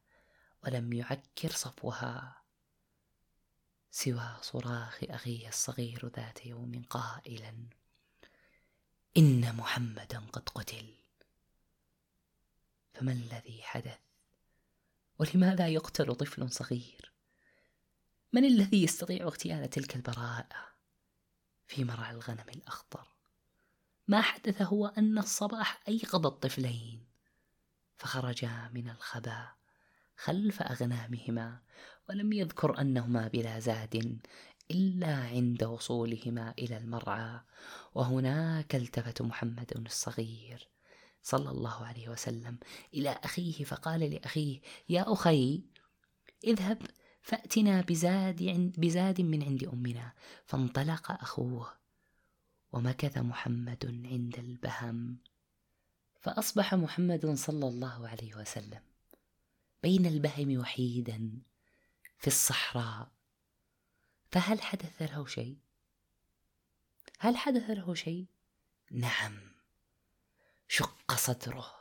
[0.63, 2.41] ولم يعكر صفوها
[3.91, 7.53] سوى صراخ أخيه الصغير ذات يوم قائلا
[9.17, 10.93] إن محمدا قد قتل.
[12.93, 13.99] فما الذي حدث؟
[15.19, 17.13] ولماذا يقتل طفل صغير؟
[18.33, 20.75] من الذي يستطيع اغتيال تلك البراءة
[21.67, 23.16] في مرعى الغنم الأخضر؟
[24.07, 27.05] ما حدث هو أن الصباح أيقظ الطفلين
[27.97, 29.47] فخرجا من الخبا
[30.17, 31.59] خلف أغنامهما
[32.09, 34.19] ولم يذكر أنهما بلا زاد
[34.71, 37.39] إلا عند وصولهما إلى المرعى
[37.95, 40.67] وهناك التفت محمد الصغير
[41.21, 42.57] صلى الله عليه وسلم
[42.93, 45.61] إلى أخيه فقال لأخيه يا أخي
[46.43, 46.81] اذهب
[47.21, 50.13] فأتنا بزاد, بزاد من عند أمنا.
[50.45, 51.73] فانطلق أخوه
[52.77, 55.17] ومكث محمد عند البهم.
[56.21, 58.81] فأصبح محمد صلى الله عليه وسلم
[59.83, 61.31] بين البهم وحيدا
[62.17, 63.11] في الصحراء.
[64.31, 65.57] فهل حدث له شيء؟
[67.19, 68.25] هل حدث له شيء؟
[68.91, 69.37] نعم.
[70.67, 71.73] شق صدره.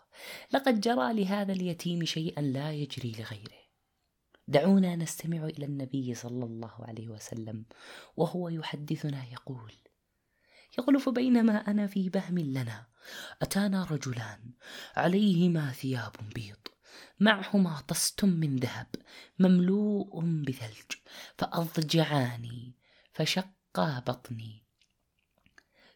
[0.53, 3.67] لقد جرى لهذا اليتيم شيئا لا يجري لغيره.
[4.49, 7.65] دعونا نستمع إلى النبي صلى الله عليه وسلم
[8.17, 9.73] وهو يحدثنا يقول
[10.79, 12.87] يقول فبينما أنا في بهم لنا.
[13.43, 14.53] أتانا رجلان
[14.97, 16.69] عليهما ثياب بيض
[17.21, 18.87] معهما طست من ذهب
[19.39, 20.93] مملوء بثلج
[21.39, 22.75] فأضجعاني
[23.13, 24.65] فشقا بطني.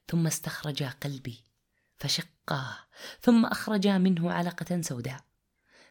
[0.08, 1.44] ثم استخرجا قلبي
[1.96, 2.76] فشقاه
[3.20, 5.24] ثم أخرجا منه علقة سوداء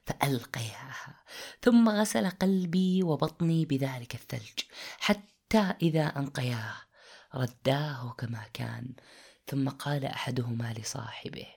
[0.06, 1.24] فألقياها
[1.62, 4.60] ثم غسل قلبي وبطني بذلك الثلج
[5.00, 6.89] حتى إذا أنقياه.
[7.36, 8.94] رداه كما كان
[9.48, 11.48] ثم قال أحدهما لصاحبه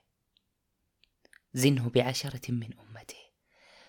[1.55, 3.23] زنه بعشرة من أمته.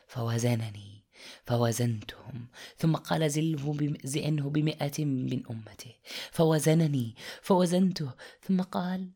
[0.08, 1.06] فوزنني
[1.46, 5.94] فوزنتهم ثم قال زله زئنه بمئة من أمته.
[6.32, 8.12] فوزنني فوزنته
[8.42, 9.12] ثم قال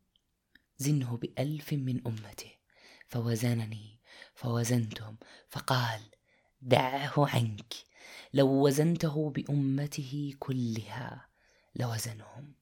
[0.78, 2.50] زنه بألف من أمته.
[3.06, 4.00] فوزنني
[4.34, 5.16] فوزنتهم
[5.48, 6.00] فقال
[6.62, 7.74] دعه عنك
[8.34, 11.28] لو وزنته بأمته كلها
[11.76, 12.57] لوزنهم.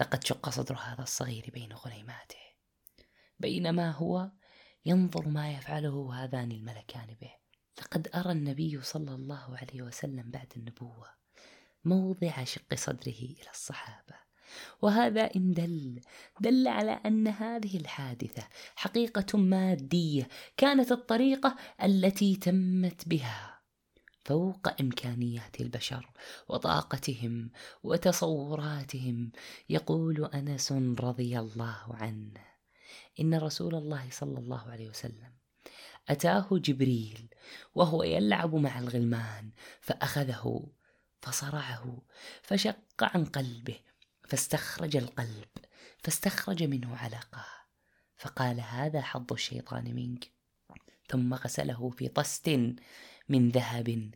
[0.00, 2.40] لقد شق صدر هذا الصغير بين غنيماته
[3.38, 4.30] بينما هو
[4.86, 7.30] ينظر ما يفعله هذان الملكان به.
[7.80, 11.08] لقد أرى النبي صلى الله عليه وسلم بعد النبوة
[11.84, 14.14] موضع شق صدره إلى الصحابة
[14.82, 16.00] وهذا إن دل
[16.40, 23.59] دل على أن هذه الحادثة حقيقة مادية كانت الطريقة التي تمت بها.
[24.24, 26.10] فوق إمكانيات البشر
[26.48, 27.50] وطاقتهم
[27.82, 29.32] وتصوراتهم.
[29.68, 32.44] يقول أنس رضي الله عنه
[33.20, 35.32] إن رسول الله صلى الله عليه وسلم
[36.08, 37.28] أتاه جبريل
[37.74, 39.50] وهو يلعب مع الغلمان
[39.80, 40.66] فأخذه
[41.20, 42.02] فصرعه
[42.42, 43.80] فشق عن قلبه
[44.28, 45.48] فاستخرج القلب
[45.98, 47.44] فاستخرج منه علقة.
[48.16, 50.30] فقال هذا حظ الشيطان منك.
[51.08, 52.50] ثم غسله في طست
[53.30, 54.10] من ذهب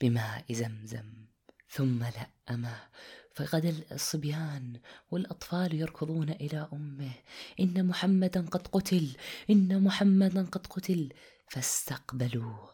[0.00, 1.26] بماء زمزم
[1.68, 2.88] ثم لأمه
[3.34, 7.12] فغدا الصبيان والأطفال يركضون إلى أمه.
[7.60, 9.16] إن محمدا قد قتل
[9.50, 11.12] إن محمدا قد قتل
[11.48, 12.70] فاستقبلوه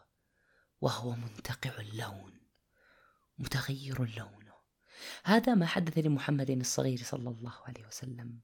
[0.81, 2.33] وهو منتقع اللون
[3.37, 4.42] متغير اللون.
[5.23, 8.39] هذا ما حدث لمحمد الصغير صلى الله عليه وسلم.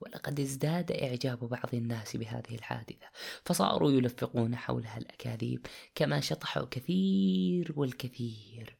[0.00, 3.06] ولقد ازداد إعجاب بعض الناس بهذه الحادثة
[3.44, 8.76] فصاروا يلفقون حولها الأكاذيب كما شطحوا كثير والكثير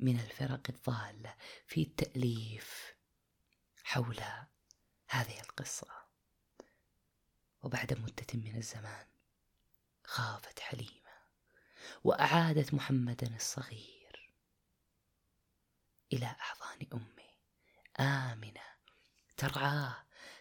[0.00, 1.34] من الفرق الضالة
[1.66, 2.94] في التأليف
[3.84, 4.16] حول
[5.08, 6.06] هذه القصة.
[7.62, 9.06] وبعد مدة من الزمان
[10.04, 11.06] خافت حليمة
[12.04, 13.95] وأعادت محمدا الصغير
[16.12, 17.26] إلى أحضان أمه
[18.00, 18.60] آمنة.
[19.36, 19.96] ترعاه.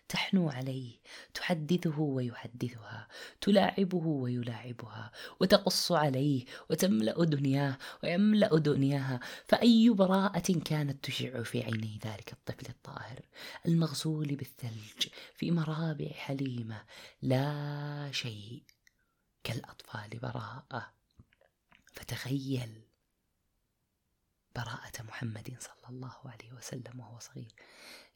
[0.10, 1.00] تحنو عليه.
[1.34, 3.08] تحدثه ويحدثها.
[3.42, 5.12] تلاعبه ويلاعبها.
[5.40, 6.46] وتقص عليه.
[6.70, 7.78] وتملأ دنياه.
[8.04, 9.20] ويملأ دنياها.
[9.48, 13.20] فأي براءة كانت تشع في عيني ذلك الطفل الطاهر.
[13.66, 16.84] المغسول بالثلج في مرابع حليمة.
[17.22, 18.64] لا شيء
[19.44, 20.94] كالأطفال براءة.
[21.94, 22.85] فتخيل
[24.56, 27.56] براءة محمد صلى الله عليه وسلم وهو صغير.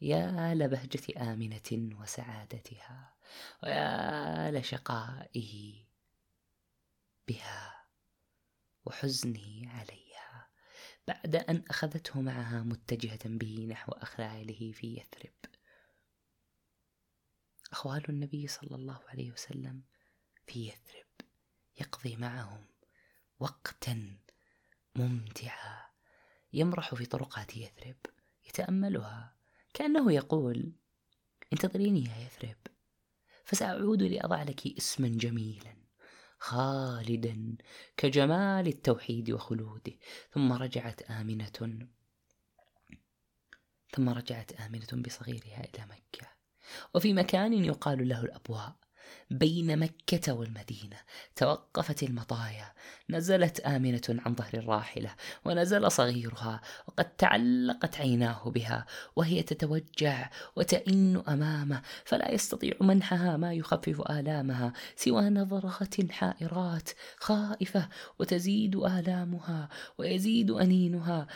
[0.00, 3.14] يا لبهجة آمنة وسعادتها
[3.62, 5.84] ويا لشقائه
[7.28, 7.86] بها
[8.84, 10.48] وحزنه عليها.
[11.08, 15.34] بعد أن أخذته معها متجهة به نحو أخلاله في يثرب.
[17.72, 19.82] أخوال النبي صلى الله عليه وسلم
[20.46, 21.06] في يثرب.
[21.80, 22.66] يقضي معهم
[23.40, 24.18] وقتا
[24.96, 25.89] ممتعا.
[26.52, 27.96] يمرح في طرقات يثرب
[28.48, 29.36] يتأملها.
[29.74, 30.72] كأنه يقول
[31.52, 32.56] انتظريني يا يثرب
[33.44, 35.76] فسأعود لأضع لك اسما جميلا
[36.38, 37.56] خالدا
[37.96, 39.92] كجمال التوحيد وخلوده.
[40.32, 41.86] ثم رجعت آمنة
[43.92, 46.28] ثم رجعت آمنة بصغيرها إلى مكة.
[46.94, 48.76] وفي مكان يقال له الأبواء.
[49.30, 50.96] بين مكة والمدينة.
[51.36, 52.72] توقفت المطايا.
[53.10, 58.86] نزلت آمنة عن ظهر الراحلة ونزل صغيرها وقد تعلقت عيناه بها
[59.16, 67.88] وهي تتوجع وتئن أمامه فلا يستطيع منحها ما يخفف آلامها سوى نظرات حائرات خائفة
[68.18, 71.26] وتزيد آلامها ويزيد أنينها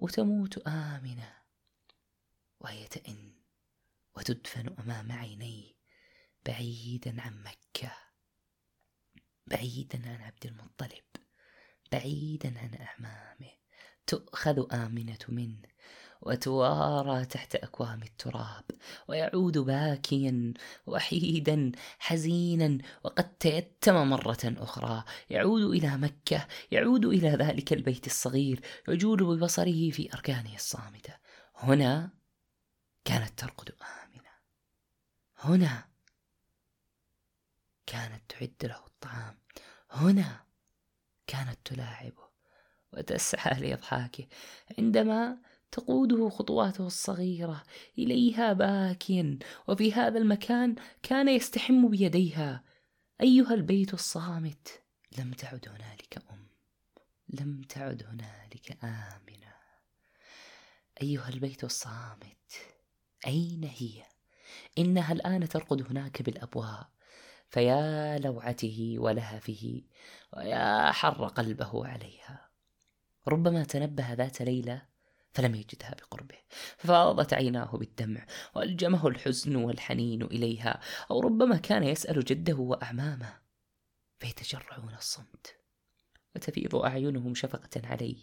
[0.00, 1.32] وتموت آمنة
[2.60, 3.32] وهي تئن
[4.16, 5.75] وتدفن أمام عينيه.
[6.46, 7.92] بعيدا عن مكة.
[9.46, 11.04] بعيدا عن عبد المطلب.
[11.92, 13.52] بعيدا عن أعمامه.
[14.06, 15.68] تؤخذ آمنة منه
[16.22, 18.64] وتوارى تحت أكوام التراب
[19.08, 20.54] ويعود باكيا
[20.86, 25.04] وحيدا حزينا وقد تيتم مرة أخرى.
[25.30, 26.46] يعود إلى مكة.
[26.70, 31.14] يعود إلى ذلك البيت الصغير يجول ببصره في أركانه الصامتة.
[31.56, 32.10] هنا
[33.04, 34.30] كانت ترقد آمنة.
[35.38, 35.95] هنا
[37.86, 39.38] كانت تعد له الطعام.
[39.90, 40.44] هنا
[41.26, 42.26] كانت تلاعبه
[42.92, 44.26] وتسعى لإضحاكه.
[44.78, 45.38] عندما
[45.72, 47.62] تقوده خطواته الصغيرة
[47.98, 52.64] إليها باكيا وفي هذا المكان كان يستحم بيديها.
[53.20, 54.82] أيها البيت الصامت.
[55.18, 56.46] لم تعد هنالك أم.
[57.28, 59.54] لم تعد هنالك آمنة.
[61.02, 62.52] أيها البيت الصامت.
[63.26, 64.04] أين هي؟
[64.78, 66.95] إنها الآن ترقد هناك بالأبواب.
[67.48, 69.82] فيا لوعته ولهفه
[70.36, 72.50] ويا حر قلبه عليها.
[73.28, 74.82] ربما تنبه ذات ليلة
[75.32, 76.36] فلم يجدها بقربه
[76.76, 80.80] ففاضت عيناه بالدمع وألجمه الحزن والحنين إليها
[81.10, 83.40] أو ربما كان يسأل جده وأعمامه
[84.18, 85.65] فيتجرعون الصمت.
[86.36, 88.16] وتفيض أعينهم شفقة عليه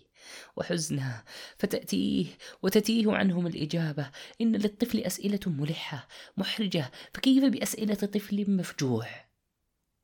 [0.55, 1.23] وحزنا
[1.57, 2.25] فتأتيه
[2.61, 4.11] وتتيه عنهم الإجابة
[4.41, 6.07] إن للطفل أسئلة ملحة
[6.37, 9.07] محرجة فكيف بأسئلة طفل مفجوع؟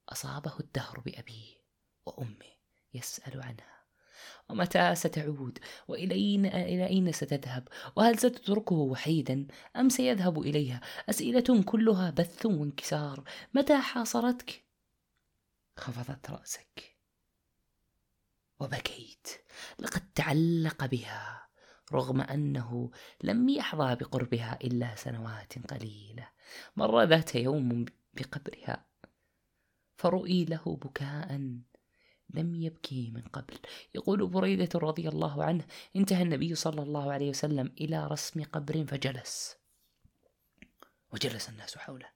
[0.09, 1.59] أصابه الدهر بأبيه
[2.05, 2.49] وأمه
[2.93, 3.79] يسأل عنها
[4.49, 12.45] ومتى ستعود؟ والى إلى أين ستذهب؟ وهل ستتركه وحيدا؟ أم سيذهب إليها؟ أسئلة كلها بث
[12.45, 14.63] وانكسار متى حاصرتك؟
[15.77, 16.98] خفضت رأسك.
[18.59, 19.27] وبكيت.
[19.79, 21.47] لقد تعلق بها
[21.93, 22.91] رغم أنه
[23.23, 26.29] لم يحظى بقربها إلا سنوات قليلة.
[26.75, 28.85] مر ذات يوم بقبرها
[29.97, 31.35] فرؤي له بكاء
[32.29, 33.59] لم يبكي من قبل.
[33.95, 39.57] يقول بريدة رضي الله عنه انتهى النبي صلى الله عليه وسلم إلى رسم قبر فجلس.
[41.13, 42.09] وجلس الناس حوله.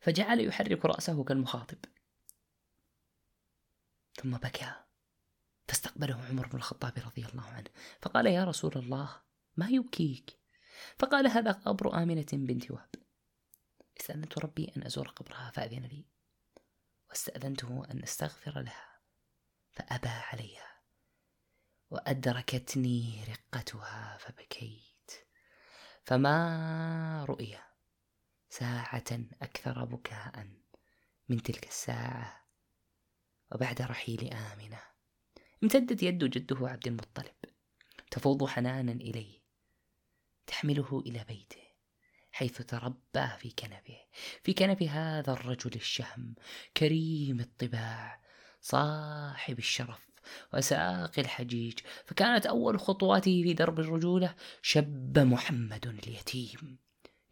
[0.00, 1.78] فجعل يحرك رأسه كالمخاطب.
[4.14, 4.83] ثم بكى.
[5.66, 7.70] فاستقبله عمر بن الخطاب رضي الله عنه.
[8.02, 9.22] فقال يا رسول الله
[9.56, 10.38] ما يبكيك؟
[10.98, 12.90] فقال هذا قبر آمنة بنت وهب.
[14.00, 16.06] استأذنت ربي أن أزور قبرها فأذن لي.
[17.08, 19.00] واستأذنته أن أستغفر لها
[19.72, 20.82] فأبى عليها.
[21.90, 25.10] وأدركتني رقتها فبكيت.
[26.04, 27.58] فما رؤي
[28.48, 29.04] ساعة
[29.42, 30.48] أكثر بكاء
[31.28, 32.48] من تلك الساعة.
[33.52, 34.93] وبعد رحيل آمنة.
[35.64, 37.34] امتدت يد جده عبد المطلب
[38.10, 39.42] تفوض حنانا إليه
[40.46, 41.64] تحمله إلى بيته
[42.32, 43.98] حيث تربى في كنبه
[44.42, 46.34] في كنف هذا الرجل الشهم
[46.76, 48.20] كريم الطباع
[48.60, 50.10] صاحب الشرف
[50.54, 51.78] وساق الحجيج.
[52.04, 56.78] فكانت أول خطواته في درب الرجولة شب محمد اليتيم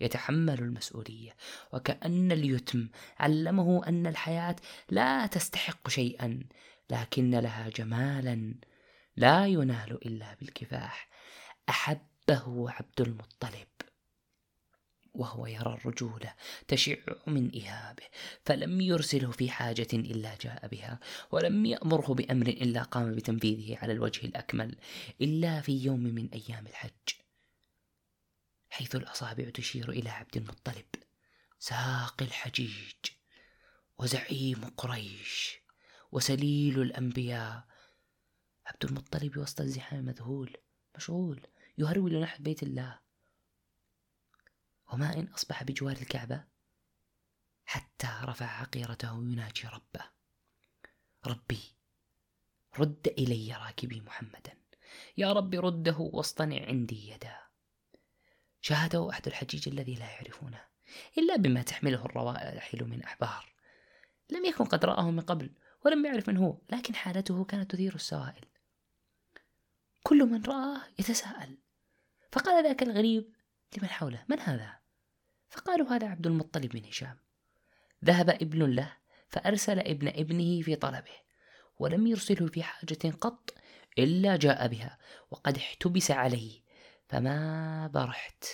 [0.00, 1.36] يتحمل المسؤولية.
[1.72, 4.56] وكأن اليتم علمه أن الحياة
[4.90, 6.40] لا تستحق شيئا
[6.92, 8.54] لكن لها جمالا
[9.16, 11.08] لا ينال إلا بالكفاح.
[11.68, 13.68] أحبه عبد المطلب
[15.14, 16.34] وهو يرى الرجوله
[16.68, 18.02] تشع من اهابه
[18.44, 24.26] فلم يرسله في حاجة إلا جاء بها ولم يأمره بأمر إلا قام بتنفيذه على الوجه
[24.26, 24.76] الأكمل
[25.20, 26.90] إلا في يوم من أيام الحج
[28.70, 30.86] حيث الأصابع تشير إلى عبد المطلب
[31.58, 32.94] ساق الحجيج
[33.98, 35.61] وزعيم قريش.
[36.12, 37.66] وسليل الأنبياء.
[38.66, 40.56] عبد المطلب وسط الزحام مذهول
[40.96, 41.46] مشغول
[41.78, 43.00] يهرول نحو بيت الله.
[44.92, 46.44] وما إن أصبح بجوار الكعبة؟
[47.64, 50.10] حتى رفع عقيرته يناجي ربه.
[51.26, 51.76] ربي
[52.78, 54.62] رد إلي راكبي محمدا.
[55.16, 57.36] يا رب رده واصطنع عندي يدا.
[58.60, 60.64] شاهده أحد الحجيج الذي لا يعرفونه
[61.18, 63.54] إلا بما تحمله الروائح من أحبار.
[64.30, 65.50] لم يكن قد رآه من قبل
[65.84, 68.44] ولم يعرف من هو لكن حالته كانت تثير السوائل.
[70.02, 71.58] كل من رآه يتساءل
[72.32, 73.32] فقال ذاك الغريب
[73.76, 74.78] لمن حوله؟ من هذا؟
[75.50, 77.18] فقالوا هذا عبد المطلب بن هشام.
[78.04, 78.96] ذهب ابن له
[79.28, 81.22] فأرسل ابن ابنه في طلبه
[81.78, 83.54] ولم يرسله في حاجة قط
[83.98, 84.98] إلا جاء بها
[85.30, 86.62] وقد احتبس عليه
[87.08, 88.44] فما برحت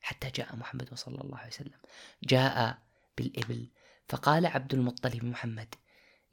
[0.00, 1.80] حتى جاء محمد صلى الله عليه وسلم.
[2.22, 2.82] جاء
[3.18, 3.70] بالإبل
[4.08, 5.74] فقال عبد المطلب محمد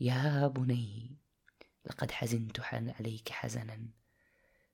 [0.01, 1.17] يا بني
[1.85, 3.87] لقد حزنت عليك حزنا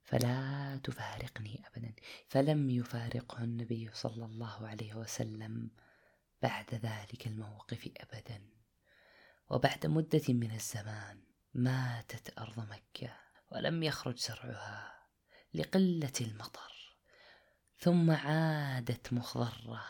[0.03, 1.95] فلا تفارقني ابدا.
[2.28, 5.71] فلم يفارقه النبي صلى الله عليه وسلم
[6.41, 8.49] بعد ذلك الموقف ابدا.
[9.49, 11.23] وبعد مدة من الزمان
[11.53, 13.15] ماتت أرض مكة
[13.51, 15.07] ولم يخرج زرعها
[15.53, 16.97] لقلة المطر.
[17.78, 19.86] ثم عادت مخضرة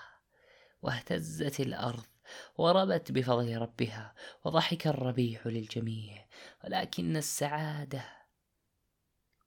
[0.82, 2.17] واهتزت الأرض
[2.58, 6.28] وربت بفضل ربها وضحك الربيع للجميع
[6.64, 8.06] ولكن السعادة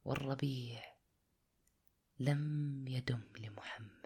[0.04, 0.82] والربيع
[2.18, 4.00] لم يدم لمحمد.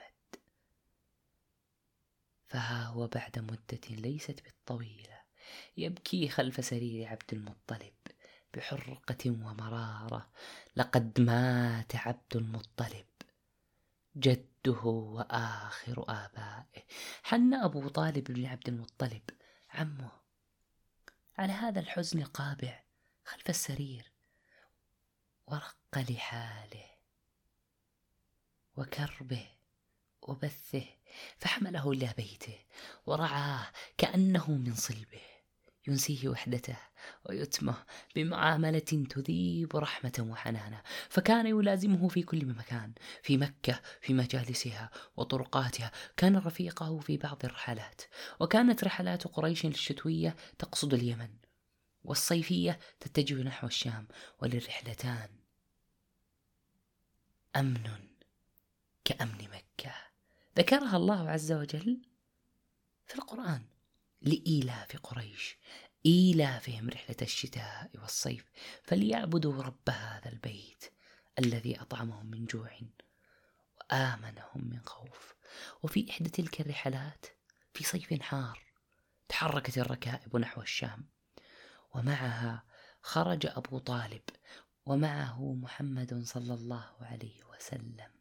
[2.46, 5.20] فها هو بعد مدة ليست بالطويلة
[5.76, 7.94] يبكي خلف سرير عبد المطلب
[8.54, 10.30] بحرقة ومرارة
[10.76, 13.06] لقد مات عبد المطلب.
[14.16, 16.82] جده وآخر آبائه.
[17.22, 19.22] حن أبو طالب بن عبد المطلب
[19.70, 20.10] عمه.
[21.38, 22.84] على هذا الحزن القابع
[23.24, 24.12] خلف السرير
[25.46, 26.90] ورق لحاله
[28.76, 29.48] وكربه
[30.22, 30.86] وبثه
[31.38, 32.58] فحمله إلى بيته
[33.06, 33.66] ورعاه
[33.98, 35.33] كأنه من صلبه.
[35.88, 36.76] ينسيه وحدته
[37.24, 37.84] ويتمه
[38.16, 46.36] بمعاملة تذيب رحمة وحنانا فكان يلازمه في كل مكان في مكة في مجالسها وطرقاتها كان
[46.36, 48.02] رفيقه في بعض الرحلات
[48.40, 51.30] وكانت رحلات قريش الشتوية تقصد اليمن
[52.04, 54.08] والصيفية تتجه نحو الشام
[54.42, 55.28] وللرحلتان
[57.56, 58.14] أمن
[59.04, 59.94] كأمن مكة.
[60.58, 62.02] ذكرها الله عز وجل
[63.06, 63.62] في القرآن.
[64.24, 65.58] لإيلاف قريش
[66.06, 68.50] إيلافهم رحلة الشتاء والصيف
[68.84, 70.84] فليعبدوا رب هذا البيت
[71.38, 72.70] الذي أطعمهم من جوع
[73.80, 75.34] وآمنهم من خوف.
[75.82, 77.26] وفي إحدى تلك الرحلات
[77.74, 78.62] في صيف حار
[79.28, 81.08] تحركت الركائب نحو الشام
[81.94, 82.64] ومعها
[83.02, 84.22] خرج أبو طالب
[84.86, 88.13] ومعه محمد صلى الله عليه وسلم.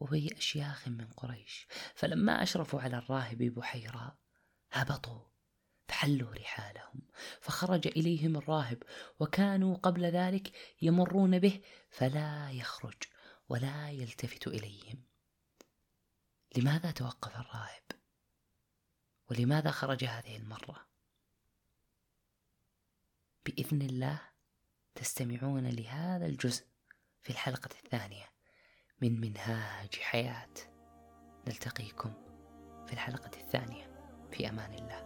[0.00, 1.66] وهي أشياخ من قريش.
[1.94, 4.18] فلما أشرفوا على الراهب بحيرة
[4.72, 5.36] هبطوا
[5.88, 7.02] فحلوا رحالهم
[7.40, 8.82] فخرج إليهم الراهب
[9.20, 13.02] وكانوا قبل ذلك يمرون به فلا يخرج
[13.48, 15.02] ولا يلتفت إليهم.
[16.56, 17.82] لماذا توقف الراهب؟
[19.30, 20.86] ولماذا خرج هذه المرة؟
[23.46, 24.20] بإذن الله
[24.94, 26.66] تستمعون لهذا الجزء
[27.22, 28.35] في الحلقة الثانية.
[29.02, 30.54] من منهاج حياة.
[31.48, 32.12] نلتقيكم
[32.86, 33.90] في الحلقة الثانية.
[34.32, 35.05] في أمان الله.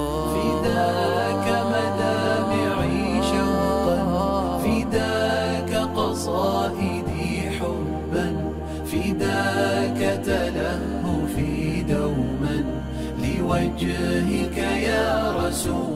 [0.81, 3.99] فداك مدامعي شوقا
[4.63, 8.27] فداك قصائدي حبا
[8.85, 12.63] فداك تلهفي دوما
[13.23, 15.90] لوجهك يا رسول